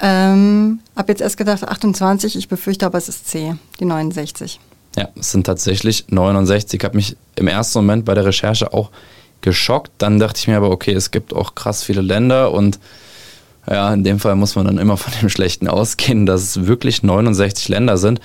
Ähm, 0.06 0.80
hab 0.98 1.08
jetzt 1.08 1.22
erst 1.22 1.38
gedacht 1.38 1.64
28, 1.64 2.36
ich 2.36 2.50
befürchte 2.50 2.86
aber 2.86 2.98
es 2.98 3.08
ist 3.08 3.26
C, 3.28 3.56
die 3.80 3.86
69. 3.86 4.60
Ja, 4.98 5.08
es 5.18 5.32
sind 5.32 5.46
tatsächlich 5.46 6.06
69. 6.10 6.80
Ich 6.80 6.84
habe 6.84 6.98
mich 6.98 7.16
im 7.38 7.48
ersten 7.48 7.80
Moment 7.80 8.04
bei 8.04 8.14
der 8.14 8.26
Recherche 8.26 8.74
auch 8.74 8.92
geschockt. 9.42 9.92
Dann 9.98 10.20
dachte 10.20 10.40
ich 10.40 10.48
mir 10.48 10.58
aber, 10.58 10.72
okay, 10.72 10.92
es 10.92 11.12
gibt 11.12 11.34
auch 11.34 11.56
krass 11.56 11.84
viele 11.84 12.02
Länder 12.02 12.52
und 12.52 12.80
ja, 13.66 13.94
in 13.94 14.04
dem 14.04 14.20
Fall 14.20 14.36
muss 14.36 14.56
man 14.56 14.66
dann 14.66 14.78
immer 14.78 14.98
von 14.98 15.14
dem 15.22 15.30
Schlechten 15.30 15.70
ausgehen, 15.70 16.26
dass 16.26 16.42
es 16.42 16.68
wirklich 16.68 17.02
69 17.02 17.70
Länder 17.70 17.98
sind. 17.98 18.20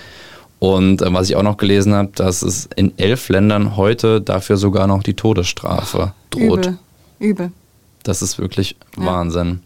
Und 0.59 1.01
äh, 1.01 1.13
was 1.13 1.31
ich 1.31 1.37
auch 1.37 1.45
noch 1.45 1.59
gelesen 1.59 1.95
habe, 1.95 2.11
dass 2.17 2.43
es 2.43 2.69
in 2.75 2.93
elf 2.99 3.29
Ländern 3.29 3.77
heute 3.77 4.21
dafür 4.21 4.57
sogar 4.57 4.89
noch 4.89 5.05
die 5.05 5.15
Todesstrafe 5.15 6.13
droht. 6.31 6.67
Übel. 6.67 6.79
Übel. 7.21 7.53
Das 8.03 8.21
ist 8.21 8.39
wirklich 8.39 8.75
Ja. 8.99 9.07
Wahnsinn. 9.07 9.61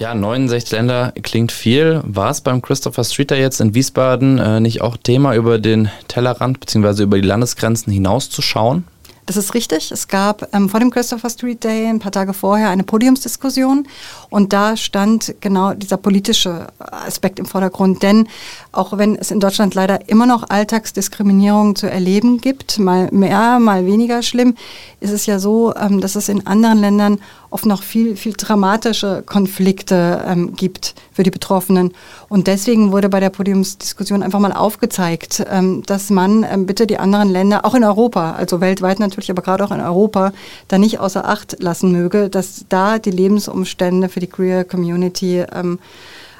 Ja, 0.00 0.14
69 0.14 0.70
Länder 0.70 1.12
klingt 1.22 1.52
viel. 1.52 2.00
War 2.04 2.30
es 2.30 2.40
beim 2.40 2.62
Christopher 2.62 3.04
Streeter 3.04 3.36
jetzt 3.36 3.60
in 3.60 3.74
Wiesbaden 3.74 4.38
äh, 4.38 4.58
nicht 4.58 4.80
auch 4.80 4.96
Thema, 4.96 5.34
über 5.34 5.58
den 5.58 5.90
Tellerrand 6.08 6.58
bzw. 6.58 7.02
über 7.02 7.20
die 7.20 7.28
Landesgrenzen 7.28 7.92
hinauszuschauen? 7.92 8.84
Das 9.26 9.36
ist 9.36 9.52
richtig. 9.52 9.92
Es 9.92 10.08
gab 10.08 10.48
ähm, 10.54 10.70
vor 10.70 10.80
dem 10.80 10.90
Christopher 10.90 11.28
Street 11.28 11.62
Day 11.62 11.86
ein 11.86 11.98
paar 11.98 12.12
Tage 12.12 12.32
vorher 12.32 12.70
eine 12.70 12.82
Podiumsdiskussion 12.82 13.86
und 14.30 14.54
da 14.54 14.76
stand 14.76 15.34
genau 15.40 15.74
dieser 15.74 15.98
politische 15.98 16.68
Aspekt 16.78 17.38
im 17.38 17.44
Vordergrund. 17.44 18.02
Denn 18.02 18.26
auch 18.72 18.96
wenn 18.96 19.16
es 19.16 19.30
in 19.30 19.38
Deutschland 19.38 19.74
leider 19.74 20.08
immer 20.08 20.24
noch 20.24 20.48
Alltagsdiskriminierung 20.48 21.76
zu 21.76 21.88
erleben 21.88 22.40
gibt, 22.40 22.78
mal 22.78 23.08
mehr, 23.12 23.60
mal 23.60 23.84
weniger 23.84 24.22
schlimm, 24.22 24.56
ist 24.98 25.12
es 25.12 25.26
ja 25.26 25.38
so, 25.38 25.74
ähm, 25.76 26.00
dass 26.00 26.16
es 26.16 26.30
in 26.30 26.46
anderen 26.46 26.80
Ländern 26.80 27.20
oft 27.50 27.66
noch 27.66 27.82
viel, 27.82 28.16
viel 28.16 28.32
dramatische 28.32 29.22
Konflikte 29.26 30.24
ähm, 30.26 30.54
gibt 30.54 30.94
für 31.12 31.22
die 31.22 31.30
Betroffenen. 31.30 31.92
Und 32.28 32.46
deswegen 32.46 32.92
wurde 32.92 33.08
bei 33.08 33.20
der 33.20 33.30
Podiumsdiskussion 33.30 34.22
einfach 34.22 34.38
mal 34.38 34.52
aufgezeigt, 34.52 35.44
ähm, 35.50 35.82
dass 35.84 36.10
man 36.10 36.44
ähm, 36.44 36.66
bitte 36.66 36.86
die 36.86 36.98
anderen 36.98 37.28
Länder, 37.28 37.64
auch 37.64 37.74
in 37.74 37.84
Europa, 37.84 38.32
also 38.32 38.60
weltweit 38.60 39.00
natürlich, 39.00 39.30
aber 39.30 39.42
gerade 39.42 39.64
auch 39.64 39.72
in 39.72 39.80
Europa, 39.80 40.32
da 40.68 40.78
nicht 40.78 41.00
außer 41.00 41.28
Acht 41.28 41.56
lassen 41.60 41.92
möge, 41.92 42.28
dass 42.28 42.64
da 42.68 42.98
die 42.98 43.10
Lebensumstände 43.10 44.08
für 44.08 44.20
die 44.20 44.28
Queer 44.28 44.64
Community 44.64 45.44
ähm, 45.52 45.78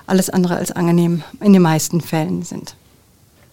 alles 0.06 0.30
andere 0.30 0.56
als 0.56 0.72
angenehm 0.72 1.22
in 1.40 1.52
den 1.52 1.62
meisten 1.62 2.00
Fällen 2.00 2.42
sind. 2.42 2.74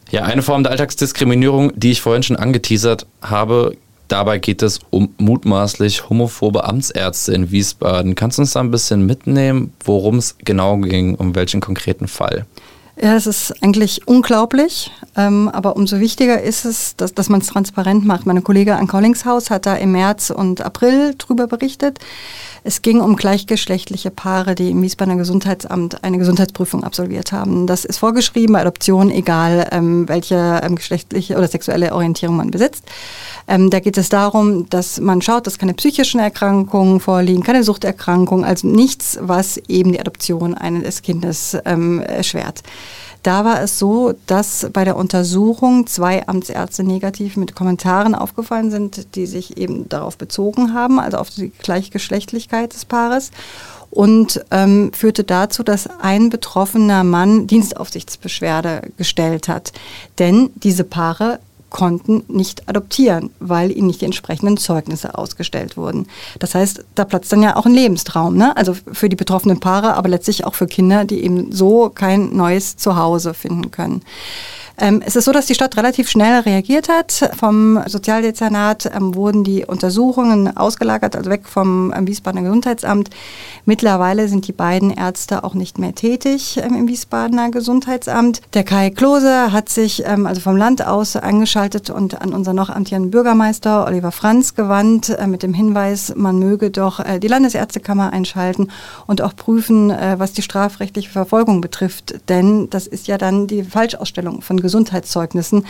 Ja, 0.10 0.24
eine 0.24 0.42
Form 0.42 0.64
der 0.64 0.72
Alltagsdiskriminierung, 0.72 1.74
die 1.76 1.92
ich 1.92 2.02
vorhin 2.02 2.24
schon 2.24 2.38
angeteasert 2.38 3.06
habe, 3.22 3.76
Dabei 4.08 4.40
geht 4.40 4.62
es 4.62 4.80
um 4.90 5.14
mutmaßlich 5.18 6.10
homophobe 6.10 6.64
Amtsärzte 6.64 7.34
in 7.34 7.52
Wiesbaden. 7.52 8.16
Kannst 8.16 8.38
du 8.38 8.44
uns 8.44 8.54
da 8.54 8.62
ein 8.62 8.72
bisschen 8.72 9.06
mitnehmen, 9.06 9.74
worum 9.84 10.18
es 10.18 10.38
genau 10.44 10.78
ging, 10.78 11.16
um 11.16 11.36
welchen 11.36 11.60
konkreten 11.60 12.08
Fall? 12.08 12.46
Ja, 13.00 13.16
es 13.16 13.28
ist 13.28 13.54
eigentlich 13.62 14.08
unglaublich, 14.08 14.92
ähm, 15.16 15.50
aber 15.50 15.76
umso 15.76 16.00
wichtiger 16.00 16.42
ist 16.42 16.66
es, 16.66 16.96
dass, 16.96 17.14
dass 17.14 17.30
man 17.30 17.42
es 17.42 17.48
transparent 17.48 18.06
macht. 18.06 18.26
Meine 18.26 18.42
Kollege 18.42 18.76
an 18.76 18.88
Collingshaus 18.88 19.52
hat 19.52 19.68
da 19.68 19.76
im 19.76 19.92
März 19.92 20.32
und 20.32 20.62
April 20.62 21.14
drüber 21.16 21.46
berichtet. 21.46 22.00
Es 22.64 22.82
ging 22.82 23.00
um 23.00 23.16
gleichgeschlechtliche 23.16 24.10
Paare, 24.10 24.56
die 24.56 24.72
im 24.72 24.82
Wiesbadener 24.82 25.18
Gesundheitsamt 25.18 26.04
eine 26.04 26.18
Gesundheitsprüfung 26.18 26.84
absolviert 26.84 27.32
haben. 27.32 27.68
Das 27.68 27.86
ist 27.86 28.00
vorgeschrieben 28.00 28.54
bei 28.54 28.62
Adoption, 28.62 29.12
egal 29.12 29.68
ähm, 29.72 30.10
welche 30.10 30.60
ähm, 30.64 30.76
geschlechtliche 30.76 31.38
oder 31.38 31.48
sexuelle 31.48 31.94
Orientierung 31.94 32.36
man 32.36 32.52
besitzt. 32.52 32.84
Ähm, 33.48 33.70
da 33.70 33.80
geht 33.80 33.98
es 33.98 34.10
darum, 34.10 34.70
dass 34.70 35.00
man 35.00 35.22
schaut, 35.22 35.48
dass 35.48 35.60
keine 35.60 35.76
psychischen 35.76 36.20
Erkrankungen 36.20 37.00
vorliegen, 37.00 37.44
keine 37.44 37.64
Suchterkrankungen, 37.64 38.44
also 38.44 38.68
nichts, 38.68 39.18
was 39.22 39.58
eben 39.70 39.94
die 39.94 40.00
Adoption 40.00 40.54
eines 40.54 41.04
Kindes 41.04 41.56
ähm, 41.64 42.02
erschwert. 42.02 42.64
Da 43.24 43.44
war 43.44 43.62
es 43.62 43.80
so, 43.80 44.14
dass 44.26 44.68
bei 44.72 44.86
der 44.86 44.96
Untersuchung 44.96 45.88
zwei 45.88 46.28
Amtsärzte 46.28 46.84
negativ 46.84 47.36
mit 47.38 47.56
Kommentaren 47.56 48.16
aufgefallen 48.16 48.72
sind, 48.72 49.16
die 49.16 49.26
sich 49.26 49.58
eben 49.58 49.90
darauf 49.90 50.18
bezogen 50.18 50.74
haben, 50.74 51.00
also 51.00 51.18
auf 51.18 51.30
die 51.30 51.50
Gleichgeschlechtlichkeit 51.50 52.74
des 52.74 52.86
Paares 52.86 53.32
und 53.90 54.44
ähm, 54.52 54.92
führte 54.94 55.24
dazu, 55.24 55.64
dass 55.64 55.88
ein 55.88 56.30
betroffener 56.30 57.04
Mann 57.04 57.48
Dienstaufsichtsbeschwerde 57.48 58.92
gestellt 58.98 59.48
hat. 59.48 59.72
Denn 60.20 60.50
diese 60.56 60.84
Paare 60.84 61.40
konnten 61.70 62.24
nicht 62.28 62.68
adoptieren, 62.70 63.32
weil 63.40 63.72
ihnen 63.72 63.88
nicht 63.88 64.02
die 64.02 64.06
entsprechenden 64.06 64.58
Zeugnisse 64.58 65.18
ausgestellt 65.18 65.78
wurden. 65.78 66.08
Das 66.40 66.56
heißt, 66.56 66.86
da 66.96 67.06
platzt 67.06 67.32
dann 67.32 67.44
ja 67.44 67.56
auch 67.56 67.66
ein 67.66 67.74
Lebenstraum, 67.74 68.38
ne? 68.38 68.56
also 68.56 68.76
für 68.92 69.10
die 69.10 69.16
betroffenen 69.16 69.60
Paare, 69.60 69.96
aber 69.96 70.10
letztlich 70.10 70.46
auch 70.46 70.56
für 70.56 70.68
Kinder, 70.68 71.06
die 71.06 71.24
eben 71.24 71.52
so 71.52 71.90
kein 71.90 72.36
neues 72.36 72.78
Zuhause 72.78 73.34
finden 73.34 73.72
können. 73.72 74.02
Ähm, 74.80 75.02
es 75.04 75.16
ist 75.16 75.26
so, 75.26 75.32
dass 75.32 75.48
die 75.48 75.56
Stadt 75.56 75.76
relativ 75.76 76.08
schnell 76.08 76.42
reagiert 76.42 76.88
hat. 76.88 77.32
Vom 77.38 77.82
Sozialdezernat 77.88 78.92
ähm, 78.94 79.16
wurden 79.16 79.44
die 79.44 79.66
Untersuchungen 79.66 80.56
ausgelagert, 80.56 81.16
also 81.16 81.32
weg 81.32 81.48
vom 81.48 81.92
ähm, 81.96 82.08
Wiesbadener 82.08 82.44
Gesundheitsamt. 82.44 83.10
Mittlerweile 83.66 84.28
sind 84.28 84.48
die 84.48 84.52
beiden 84.52 84.92
Ärzte 84.92 85.44
auch 85.44 85.56
nicht 85.56 85.80
mehr 85.80 85.96
tätig 85.96 86.60
ähm, 86.64 86.76
im 86.76 86.88
Wiesbadener 86.88 87.50
Gesundheitsamt. 87.50 88.42
Der 88.54 88.64
Kai 88.64 88.92
Klose 88.92 89.52
hat 89.52 89.70
sich 89.70 90.04
ähm, 90.06 90.28
also 90.28 90.42
vom 90.42 90.56
Land 90.56 90.86
aus 90.86 91.16
angeschaltet 91.16 91.90
und 91.90 92.22
an 92.22 92.34
unseren 92.34 92.56
noch 92.56 92.70
amtierenden 92.70 93.10
Bürgermeister 93.10 93.88
Oliver 93.88 94.12
Franz 94.12 94.54
gewandt 94.54 95.10
äh, 95.10 95.26
mit 95.26 95.42
dem 95.42 95.56
Hinweis, 95.56 96.14
man 96.16 96.38
möge 96.38 96.70
doch 96.70 97.00
äh, 97.00 97.18
die 97.18 97.28
Landesärztekammer 97.28 98.14
einschalten 98.14 98.70
und 99.08 99.24
auch 99.24 99.36
prüfen, 99.36 99.90
äh, 99.90 100.20
was 100.20 100.34
die 100.34 100.44
strafrechtliche 100.44 101.10
Verfolgung 101.10 101.62
betrifft. 101.62 102.14
Denn 102.30 102.70
das 102.70 102.86
ist 102.86 103.08
ja 103.08 103.18
dann 103.18 103.48
die 103.48 103.64
Falschausstellung 103.64 104.44
von 104.44 104.67
Gesundheitszeugnissen, 104.68 105.66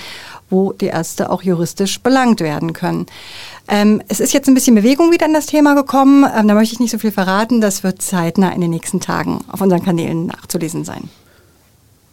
wo 0.49 0.73
die 0.73 0.88
Ärzte 0.88 1.29
auch 1.29 1.43
juristisch 1.43 2.01
belangt 2.01 2.41
werden 2.41 2.73
können. 2.73 3.05
Ähm, 3.67 4.01
es 4.07 4.19
ist 4.19 4.33
jetzt 4.33 4.47
ein 4.47 4.53
bisschen 4.53 4.75
Bewegung 4.75 5.12
wieder 5.12 5.25
in 5.25 5.33
das 5.33 5.45
Thema 5.45 5.75
gekommen. 5.75 6.25
Ähm, 6.36 6.47
da 6.47 6.53
möchte 6.55 6.73
ich 6.73 6.79
nicht 6.79 6.91
so 6.91 6.97
viel 6.97 7.12
verraten. 7.12 7.62
Das 7.62 7.83
wird 7.83 8.01
zeitnah 8.01 8.51
in 8.51 8.62
den 8.62 8.71
nächsten 8.71 8.99
Tagen 8.99 9.41
auf 9.51 9.62
unseren 9.62 9.83
Kanälen 9.83 10.27
nachzulesen 10.27 10.83
sein. 10.83 11.10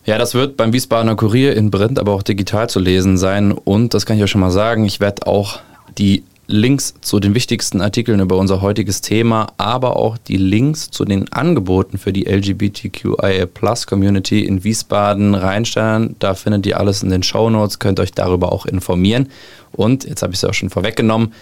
Ja, 0.05 0.19
das 0.19 0.35
wird 0.35 0.57
beim 0.59 0.73
Wiesbadener 0.73 1.17
Kurier 1.17 1.57
in 1.57 1.71
Print, 1.71 1.99
aber 1.99 2.13
auch 2.13 2.23
digital 2.23 2.69
zu 2.69 2.79
lesen 2.79 3.17
sein. 3.17 3.53
Und 3.53 3.95
das 3.95 4.05
kann 4.05 4.19
ich 4.19 4.23
euch 4.23 4.31
schon 4.31 4.43
mal 4.43 4.51
sagen, 4.51 4.85
ich 4.85 5.01
werde 5.01 5.27
auch 5.27 5.61
die 5.97 6.25
Links 6.47 6.95
zu 7.01 7.21
den 7.21 7.35
wichtigsten 7.35 7.81
Artikeln 7.81 8.21
über 8.21 8.37
unser 8.37 8.61
heutiges 8.61 9.01
Thema, 9.01 9.47
aber 9.57 9.97
auch 9.97 10.19
die 10.19 10.37
Links 10.37 10.91
zu 10.91 11.05
den 11.05 11.33
Angeboten 11.33 11.97
für 11.97 12.13
die 12.13 12.25
LGBTQIA 12.25 13.47
Plus 13.47 13.87
Community 13.87 14.45
in 14.45 14.63
Wiesbaden 14.63 15.35
reinstellen. 15.35 16.17
Da 16.19 16.35
findet 16.35 16.67
ihr 16.67 16.79
alles 16.79 17.03
in 17.03 17.09
den 17.09 17.23
Show 17.23 17.49
Notes, 17.49 17.79
könnt 17.79 17.99
euch 17.99 18.13
darüber 18.13 18.53
auch 18.53 18.67
informieren. 18.67 19.31
Und 19.73 20.05
jetzt 20.05 20.23
habe 20.23 20.33
ich 20.33 20.39
es 20.39 20.43
ja 20.43 20.51
auch 20.51 20.55
schon 20.55 20.71
vorweggenommen. 20.71 21.33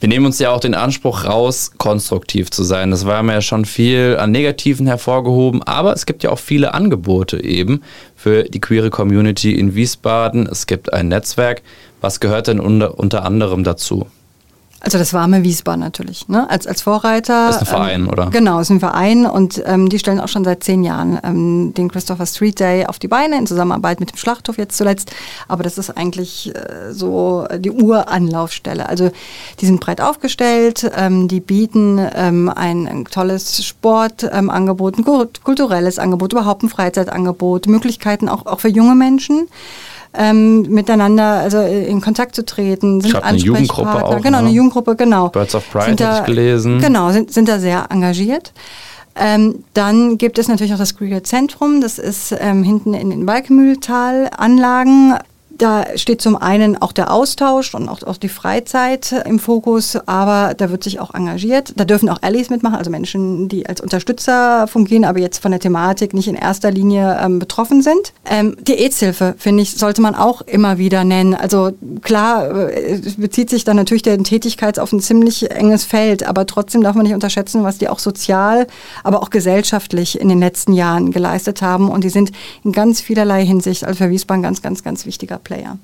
Wir 0.00 0.08
nehmen 0.08 0.24
uns 0.24 0.38
ja 0.38 0.50
auch 0.50 0.60
den 0.60 0.74
Anspruch 0.74 1.26
raus, 1.26 1.72
konstruktiv 1.76 2.50
zu 2.50 2.62
sein. 2.62 2.90
Das 2.90 3.04
war 3.04 3.22
mir 3.22 3.34
ja 3.34 3.40
schon 3.42 3.66
viel 3.66 4.16
an 4.18 4.30
Negativen 4.30 4.86
hervorgehoben, 4.86 5.62
aber 5.64 5.92
es 5.92 6.06
gibt 6.06 6.22
ja 6.22 6.30
auch 6.30 6.38
viele 6.38 6.72
Angebote 6.72 7.44
eben 7.44 7.82
für 8.16 8.44
die 8.44 8.60
queere 8.60 8.88
Community 8.88 9.52
in 9.52 9.74
Wiesbaden. 9.74 10.46
Es 10.46 10.66
gibt 10.66 10.90
ein 10.90 11.08
Netzwerk, 11.08 11.60
was 12.00 12.20
gehört 12.20 12.46
denn 12.46 12.60
unter, 12.60 12.98
unter 12.98 13.24
anderem 13.24 13.64
dazu? 13.64 14.06
Also 14.82 14.96
das 14.96 15.12
warme 15.12 15.42
Wiesbaden 15.42 15.80
natürlich, 15.80 16.28
ne? 16.28 16.48
als, 16.48 16.66
als 16.66 16.80
Vorreiter. 16.80 17.48
Das 17.48 17.56
ist 17.56 17.62
ein 17.62 17.66
Verein, 17.66 18.00
ähm, 18.02 18.08
oder? 18.08 18.30
Genau, 18.30 18.60
ist 18.60 18.70
ein 18.70 18.80
Verein 18.80 19.26
und 19.26 19.62
ähm, 19.66 19.90
die 19.90 19.98
stellen 19.98 20.20
auch 20.20 20.28
schon 20.28 20.42
seit 20.42 20.64
zehn 20.64 20.82
Jahren 20.82 21.18
ähm, 21.22 21.74
den 21.74 21.90
Christopher 21.90 22.24
Street 22.24 22.58
Day 22.58 22.86
auf 22.86 22.98
die 22.98 23.06
Beine 23.06 23.36
in 23.36 23.46
Zusammenarbeit 23.46 24.00
mit 24.00 24.10
dem 24.10 24.16
Schlachthof 24.16 24.56
jetzt 24.56 24.78
zuletzt. 24.78 25.12
Aber 25.48 25.62
das 25.62 25.76
ist 25.76 25.90
eigentlich 25.90 26.54
äh, 26.54 26.92
so 26.92 27.46
die 27.58 27.70
Uranlaufstelle. 27.70 28.88
Also 28.88 29.10
die 29.60 29.66
sind 29.66 29.80
breit 29.80 30.00
aufgestellt, 30.00 30.90
ähm, 30.96 31.28
die 31.28 31.40
bieten 31.40 32.00
ähm, 32.14 32.48
ein, 32.48 32.88
ein 32.88 33.04
tolles 33.04 33.62
Sportangebot, 33.62 34.96
ein 34.96 35.04
kulturelles 35.44 35.98
Angebot, 35.98 36.32
überhaupt 36.32 36.62
ein 36.62 36.70
Freizeitangebot, 36.70 37.66
Möglichkeiten 37.66 38.30
auch, 38.30 38.46
auch 38.46 38.60
für 38.60 38.68
junge 38.68 38.94
Menschen 38.94 39.46
ähm, 40.14 40.62
miteinander 40.62 41.40
also 41.40 41.58
äh, 41.58 41.86
in 41.86 42.00
Kontakt 42.00 42.34
zu 42.34 42.44
treten, 42.44 43.00
sind 43.00 43.14
eine 43.16 43.38
Jugendgruppe 43.38 44.04
auch. 44.04 44.20
Genau, 44.20 44.38
ne? 44.38 44.48
eine 44.48 44.50
Jugendgruppe, 44.50 44.96
genau. 44.96 45.28
Birds 45.28 45.54
of 45.54 45.70
Pride 45.70 46.04
habe 46.06 46.20
ich 46.20 46.24
gelesen. 46.26 46.80
Genau, 46.80 47.10
sind, 47.12 47.32
sind 47.32 47.48
da 47.48 47.58
sehr 47.58 47.86
engagiert. 47.90 48.52
Ähm, 49.16 49.64
dann 49.74 50.18
gibt 50.18 50.38
es 50.38 50.48
natürlich 50.48 50.72
auch 50.72 50.78
das 50.78 50.96
Queer 50.96 51.22
Zentrum, 51.24 51.80
das 51.80 51.98
ist 51.98 52.34
ähm, 52.38 52.62
hinten 52.62 52.94
in 52.94 53.10
den 53.10 53.26
Balkmühltal 53.26 54.30
Anlagen. 54.36 55.14
Da 55.60 55.84
steht 55.96 56.22
zum 56.22 56.36
einen 56.36 56.80
auch 56.80 56.90
der 56.90 57.12
Austausch 57.12 57.74
und 57.74 57.90
auch, 57.90 58.02
auch 58.04 58.16
die 58.16 58.30
Freizeit 58.30 59.12
im 59.26 59.38
Fokus, 59.38 59.94
aber 60.06 60.54
da 60.54 60.70
wird 60.70 60.82
sich 60.82 61.00
auch 61.00 61.12
engagiert. 61.12 61.74
Da 61.76 61.84
dürfen 61.84 62.08
auch 62.08 62.22
Allies 62.22 62.48
mitmachen, 62.48 62.76
also 62.76 62.90
Menschen, 62.90 63.50
die 63.50 63.66
als 63.66 63.82
Unterstützer 63.82 64.66
fungieren, 64.68 65.04
aber 65.04 65.18
jetzt 65.18 65.36
von 65.42 65.50
der 65.50 65.60
Thematik 65.60 66.14
nicht 66.14 66.28
in 66.28 66.34
erster 66.34 66.70
Linie 66.70 67.20
ähm, 67.22 67.40
betroffen 67.40 67.82
sind. 67.82 68.14
Ähm, 68.24 68.56
die 68.62 68.72
AIDS-Hilfe, 68.72 69.34
finde 69.36 69.62
ich, 69.62 69.76
sollte 69.76 70.00
man 70.00 70.14
auch 70.14 70.40
immer 70.40 70.78
wieder 70.78 71.04
nennen. 71.04 71.34
Also 71.34 71.72
klar, 72.00 72.70
äh, 72.70 72.98
bezieht 73.18 73.50
sich 73.50 73.64
dann 73.64 73.76
natürlich 73.76 74.02
der 74.02 74.16
Tätigkeit 74.22 74.78
auf 74.78 74.92
ein 74.92 75.00
ziemlich 75.00 75.50
enges 75.50 75.84
Feld, 75.84 76.26
aber 76.26 76.46
trotzdem 76.46 76.82
darf 76.82 76.96
man 76.96 77.04
nicht 77.04 77.12
unterschätzen, 77.14 77.64
was 77.64 77.76
die 77.76 77.90
auch 77.90 77.98
sozial, 77.98 78.66
aber 79.04 79.22
auch 79.22 79.28
gesellschaftlich 79.28 80.18
in 80.18 80.30
den 80.30 80.40
letzten 80.40 80.72
Jahren 80.72 81.10
geleistet 81.10 81.60
haben. 81.60 81.90
Und 81.90 82.02
die 82.02 82.08
sind 82.08 82.32
in 82.64 82.72
ganz 82.72 83.02
vielerlei 83.02 83.44
Hinsicht, 83.44 83.84
also 83.84 84.04
für 84.04 84.08
Wiesbaden, 84.08 84.42
ganz, 84.42 84.62
ganz, 84.62 84.82
ganz 84.82 85.04
wichtiger 85.04 85.36
Platz. 85.36 85.49
Player. 85.50 85.78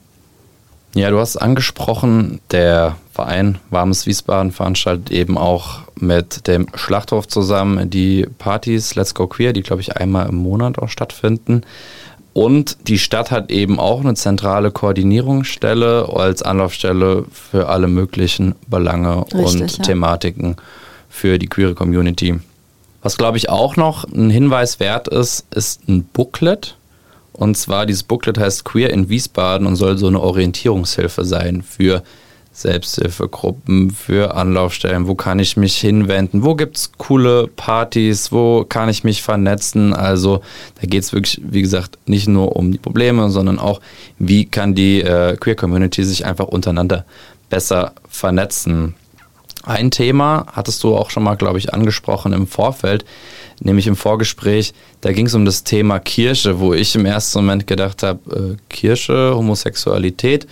Ja, 0.95 1.11
du 1.11 1.19
hast 1.19 1.37
angesprochen, 1.37 2.41
der 2.53 2.97
Verein 3.13 3.59
Warmes 3.71 4.07
Wiesbaden 4.07 4.53
veranstaltet 4.53 5.11
eben 5.11 5.37
auch 5.37 5.81
mit 5.99 6.47
dem 6.47 6.69
Schlachthof 6.75 7.27
zusammen 7.27 7.91
die 7.91 8.27
Partys 8.39 8.95
Let's 8.95 9.15
Go 9.15 9.27
Queer, 9.27 9.53
die 9.53 9.63
glaube 9.63 9.83
ich 9.83 9.97
einmal 9.97 10.29
im 10.29 10.37
Monat 10.37 10.79
auch 10.79 10.89
stattfinden. 10.89 11.63
Und 12.33 12.89
die 12.89 12.99
Stadt 12.99 13.33
hat 13.33 13.51
eben 13.51 13.81
auch 13.81 14.01
eine 14.01 14.15
zentrale 14.15 14.71
Koordinierungsstelle 14.71 16.09
als 16.15 16.43
Anlaufstelle 16.43 17.25
für 17.33 17.69
alle 17.69 17.89
möglichen 17.89 18.55
Belange 18.69 19.25
Richtig, 19.35 19.63
und 19.63 19.79
ja. 19.79 19.85
Thematiken 19.85 20.57
für 21.09 21.39
die 21.39 21.49
queere 21.49 21.75
Community. 21.75 22.39
Was 23.03 23.17
glaube 23.17 23.39
ich 23.39 23.49
auch 23.49 23.77
noch 23.77 24.05
ein 24.05 24.31
Hinweis 24.31 24.81
wert 24.81 25.09
ist, 25.09 25.47
ist 25.53 25.89
ein 25.89 26.05
Booklet. 26.05 26.77
Und 27.37 27.57
zwar 27.57 27.87
dieses 27.87 28.03
Booklet 28.03 28.39
heißt 28.39 28.65
Queer 28.65 28.91
in 28.91 29.09
Wiesbaden 29.09 29.67
und 29.67 29.77
soll 29.77 29.99
so 29.99 30.07
eine 30.07 30.21
Orientierungshilfe 30.21 31.25
sein 31.25 31.63
für 31.63 32.03
Selbsthilfegruppen, 32.57 33.91
für 33.91 34.35
Anlaufstellen, 34.35 35.07
wo 35.07 35.15
kann 35.15 35.39
ich 35.39 35.59
mich 35.59 35.77
hinwenden, 35.77 36.43
wo 36.43 36.55
gibt 36.55 36.79
es 36.79 36.93
coole 36.97 37.49
Partys, 37.49 38.33
wo 38.33 38.65
kann 38.65 38.89
ich 38.89 39.05
mich 39.05 39.23
vernetzen. 39.23 39.93
Also 39.93 40.41
da 40.81 40.87
geht 40.87 41.03
es 41.03 41.13
wirklich, 41.13 41.39
wie 41.45 41.61
gesagt, 41.61 41.99
nicht 42.07 42.29
nur 42.29 42.57
um 42.57 42.73
die 42.73 42.79
Probleme, 42.79 43.29
sondern 43.29 43.59
auch, 43.59 43.83
wie 44.19 44.47
kann 44.47 44.75
die 44.75 45.03
äh, 45.03 45.37
Queer 45.37 45.55
Community 45.55 46.03
sich 46.03 46.25
einfach 46.25 46.47
untereinander 46.47 47.05
besser 47.51 47.93
vernetzen. 48.09 48.95
Ein 49.63 49.91
Thema 49.91 50.47
hattest 50.51 50.83
du 50.83 50.97
auch 50.97 51.11
schon 51.11 51.25
mal, 51.25 51.35
glaube 51.35 51.59
ich, 51.59 51.75
angesprochen 51.75 52.33
im 52.33 52.47
Vorfeld, 52.47 53.05
nämlich 53.61 53.87
im 53.87 53.97
Vorgespräch. 53.97 54.75
Da 55.01 55.13
ging 55.13 55.27
es 55.27 55.35
um 55.35 55.45
das 55.45 55.65
Thema 55.65 55.99
Kirche, 55.99 56.61
wo 56.61 56.75
ich 56.75 56.95
im 56.95 57.07
ersten 57.07 57.39
Moment 57.39 57.67
gedacht 57.67 58.03
habe, 58.03 58.57
äh, 58.57 58.57
Kirche, 58.69 59.35
Homosexualität 59.35 60.47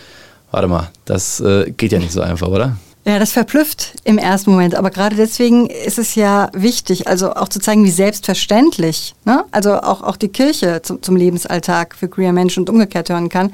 warte 0.55 0.69
mal, 0.69 0.90
das 1.05 1.40
äh, 1.40 1.73
geht 1.77 1.90
ja 1.90 1.99
nicht 1.99 2.12
so 2.12 2.21
einfach, 2.21 2.47
oder? 2.47 2.77
Ja, 3.07 3.19
das 3.19 3.33
verblüfft 3.33 3.93
im 4.05 4.17
ersten 4.17 4.51
Moment. 4.51 4.75
Aber 4.75 4.88
gerade 4.88 5.14
deswegen 5.14 5.67
ist 5.67 5.99
es 5.99 6.14
ja 6.14 6.49
wichtig, 6.55 7.07
also 7.07 7.35
auch 7.35 7.51
zu 7.51 7.61
zeigen, 7.61 7.85
wie 7.85 7.90
selbstverständlich, 7.90 9.14
ne? 9.27 9.45
also 9.51 9.75
auch, 9.75 10.03
auch 10.03 10.17
die 10.17 10.29
Kirche 10.29 10.81
zum, 10.83 11.03
zum 11.03 11.14
Lebensalltag 11.14 11.97
für 11.97 12.09
queer 12.09 12.33
Menschen 12.33 12.61
und 12.61 12.71
umgekehrt 12.71 13.11
hören 13.11 13.29
kann. 13.29 13.53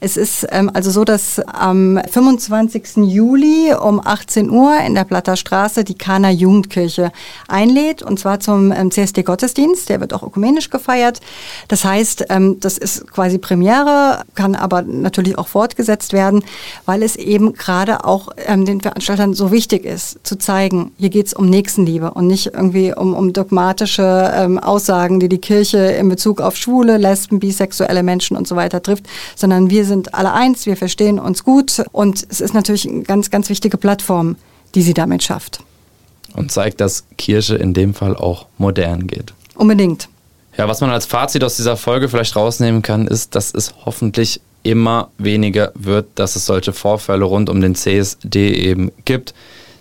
Es 0.00 0.18
ist 0.18 0.46
ähm, 0.50 0.70
also 0.74 0.90
so, 0.90 1.04
dass 1.04 1.40
am 1.40 1.98
25. 2.10 2.98
Juli 3.06 3.72
um 3.72 4.06
18 4.06 4.50
Uhr 4.50 4.78
in 4.86 4.94
der 4.94 5.04
Platter 5.04 5.36
Straße 5.36 5.82
die 5.82 5.96
Kana 5.96 6.30
Jugendkirche 6.30 7.10
einlädt 7.48 8.02
und 8.02 8.20
zwar 8.20 8.38
zum 8.40 8.70
ähm, 8.70 8.90
CSD-Gottesdienst. 8.90 9.88
Der 9.88 10.02
wird 10.02 10.12
auch 10.12 10.22
ökumenisch 10.22 10.68
gefeiert. 10.68 11.20
Das 11.68 11.86
heißt, 11.86 12.26
ähm, 12.28 12.60
das 12.60 12.76
ist 12.76 13.10
quasi 13.10 13.38
Premiere, 13.38 14.24
kann 14.34 14.54
aber 14.54 14.82
natürlich 14.82 15.38
auch 15.38 15.48
fortgesetzt 15.48 16.12
werden, 16.12 16.44
weil 16.84 17.02
es 17.02 17.16
eben 17.16 17.54
gerade 17.54 18.04
auch 18.04 18.28
ähm, 18.46 18.66
den 18.66 18.89
Veranstaltern 18.90 19.34
so 19.34 19.52
wichtig 19.52 19.84
ist, 19.84 20.18
zu 20.24 20.36
zeigen, 20.36 20.90
hier 20.98 21.10
geht 21.10 21.28
es 21.28 21.32
um 21.32 21.48
Nächstenliebe 21.48 22.10
und 22.10 22.26
nicht 22.26 22.46
irgendwie 22.46 22.92
um, 22.92 23.14
um 23.14 23.32
dogmatische 23.32 24.32
ähm, 24.34 24.58
Aussagen, 24.58 25.20
die 25.20 25.28
die 25.28 25.38
Kirche 25.38 25.78
in 25.78 26.08
Bezug 26.08 26.40
auf 26.40 26.56
Schwule, 26.56 26.96
Lesben, 26.96 27.38
bisexuelle 27.38 28.02
Menschen 28.02 28.36
und 28.36 28.48
so 28.48 28.56
weiter 28.56 28.82
trifft, 28.82 29.04
sondern 29.36 29.70
wir 29.70 29.84
sind 29.84 30.14
alle 30.14 30.32
eins, 30.32 30.66
wir 30.66 30.76
verstehen 30.76 31.20
uns 31.20 31.44
gut 31.44 31.84
und 31.92 32.26
es 32.28 32.40
ist 32.40 32.52
natürlich 32.52 32.88
eine 32.88 33.02
ganz, 33.02 33.30
ganz 33.30 33.48
wichtige 33.48 33.76
Plattform, 33.76 34.34
die 34.74 34.82
sie 34.82 34.94
damit 34.94 35.22
schafft. 35.22 35.60
Und 36.34 36.50
zeigt, 36.50 36.80
dass 36.80 37.04
Kirche 37.16 37.56
in 37.56 37.72
dem 37.72 37.94
Fall 37.94 38.16
auch 38.16 38.46
modern 38.58 39.06
geht. 39.06 39.34
Unbedingt. 39.54 40.08
Ja, 40.56 40.66
was 40.66 40.80
man 40.80 40.90
als 40.90 41.06
Fazit 41.06 41.44
aus 41.44 41.56
dieser 41.56 41.76
Folge 41.76 42.08
vielleicht 42.08 42.34
rausnehmen 42.34 42.82
kann, 42.82 43.06
ist, 43.06 43.36
dass 43.36 43.54
es 43.54 43.72
hoffentlich 43.84 44.40
immer 44.62 45.10
weniger 45.18 45.72
wird, 45.74 46.06
dass 46.14 46.36
es 46.36 46.46
solche 46.46 46.72
Vorfälle 46.72 47.24
rund 47.24 47.48
um 47.48 47.60
den 47.60 47.74
CSD 47.74 48.54
eben 48.54 48.92
gibt, 49.04 49.34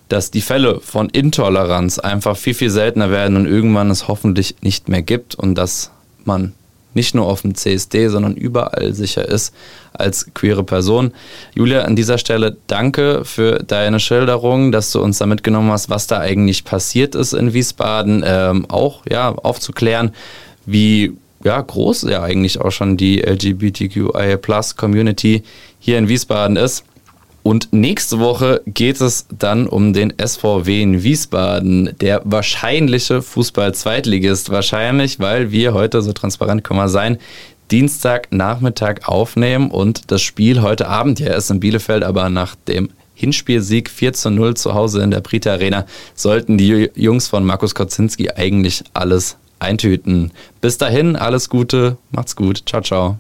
dass 0.07 0.31
die 0.31 0.41
Fälle 0.41 0.79
von 0.79 1.09
Intoleranz 1.09 1.99
einfach 1.99 2.35
viel, 2.35 2.53
viel 2.53 2.69
seltener 2.69 3.11
werden 3.11 3.37
und 3.37 3.45
irgendwann 3.45 3.91
es 3.91 4.07
hoffentlich 4.07 4.55
nicht 4.61 4.89
mehr 4.89 5.01
gibt 5.01 5.35
und 5.35 5.55
dass 5.55 5.91
man 6.25 6.53
nicht 6.93 7.13
nur 7.13 7.27
auf 7.27 7.41
dem 7.41 7.53
CSD, 7.53 8.07
sondern 8.07 8.35
überall 8.35 8.93
sicher 8.93 9.27
ist 9.27 9.53
als 9.93 10.33
queere 10.33 10.63
Person. 10.63 11.11
Julia, 11.53 11.81
an 11.81 11.95
dieser 11.95 12.17
Stelle 12.17 12.57
danke 12.67 13.25
für 13.25 13.59
deine 13.59 13.99
Schilderung, 13.99 14.71
dass 14.71 14.91
du 14.91 15.01
uns 15.01 15.19
da 15.19 15.27
mitgenommen 15.27 15.71
hast, 15.71 15.89
was 15.89 16.07
da 16.07 16.19
eigentlich 16.19 16.65
passiert 16.65 17.13
ist 17.13 17.33
in 17.33 17.53
Wiesbaden, 17.53 18.23
ähm, 18.25 18.65
auch 18.69 19.03
ja, 19.07 19.29
aufzuklären, 19.29 20.11
wie 20.65 21.13
ja, 21.43 21.59
groß 21.61 22.03
ja 22.03 22.23
eigentlich 22.23 22.61
auch 22.61 22.71
schon 22.71 22.95
die 22.97 23.21
LGBTQIA-Plus-Community 23.21 25.43
hier 25.79 25.97
in 25.97 26.07
Wiesbaden 26.07 26.55
ist. 26.57 26.83
Und 27.41 27.69
nächste 27.71 28.19
Woche 28.19 28.61
geht 28.67 29.01
es 29.01 29.25
dann 29.31 29.65
um 29.65 29.93
den 29.93 30.13
SVW 30.23 30.81
in 30.81 31.03
Wiesbaden, 31.03 31.95
der 32.01 32.21
wahrscheinliche 32.25 33.21
Fußball-Zweitligist. 33.21 34.49
Wahrscheinlich, 34.49 35.19
weil 35.19 35.51
wir 35.51 35.73
heute, 35.73 36.01
so 36.01 36.11
transparent 36.11 36.63
können 36.63 36.79
wir 36.79 36.89
sein, 36.89 37.17
Dienstagnachmittag 37.71 39.07
aufnehmen 39.07 39.71
und 39.71 40.11
das 40.11 40.21
Spiel 40.21 40.61
heute 40.61 40.87
Abend 40.87 41.19
ja 41.19 41.27
erst 41.27 41.51
in 41.51 41.59
Bielefeld, 41.59 42.03
aber 42.03 42.29
nach 42.29 42.55
dem 42.55 42.89
Hinspielsieg 43.13 43.89
4 43.89 44.13
zu 44.13 44.31
0 44.31 44.55
zu 44.55 44.73
Hause 44.73 45.01
in 45.01 45.11
der 45.11 45.19
Brita 45.19 45.51
Arena 45.51 45.85
sollten 46.15 46.57
die 46.57 46.89
Jungs 46.95 47.27
von 47.27 47.43
Markus 47.43 47.75
Kocinski 47.75 48.31
eigentlich 48.31 48.83
alles 48.93 49.37
eintüten. 49.59 50.31
Bis 50.61 50.77
dahin, 50.77 51.15
alles 51.15 51.49
Gute, 51.49 51.97
macht's 52.11 52.35
gut, 52.35 52.63
ciao, 52.65 52.81
ciao. 52.81 53.19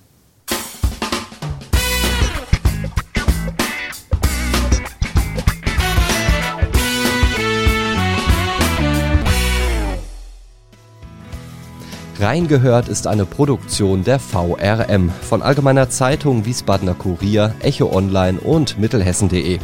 Reingehört 12.19 12.89
ist 12.89 13.07
eine 13.07 13.25
Produktion 13.25 14.03
der 14.03 14.19
VRM 14.19 15.09
von 15.21 15.41
Allgemeiner 15.41 15.89
Zeitung, 15.89 16.45
Wiesbadener 16.45 16.93
Kurier, 16.93 17.55
Echo 17.61 17.95
Online 17.95 18.41
und 18.41 18.77
Mittelhessen.de. 18.77 19.59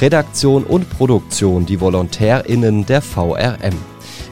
Redaktion 0.00 0.62
und 0.62 0.88
Produktion 0.90 1.66
die 1.66 1.80
VolontärInnen 1.80 2.86
der 2.86 3.02
VRM. 3.02 3.74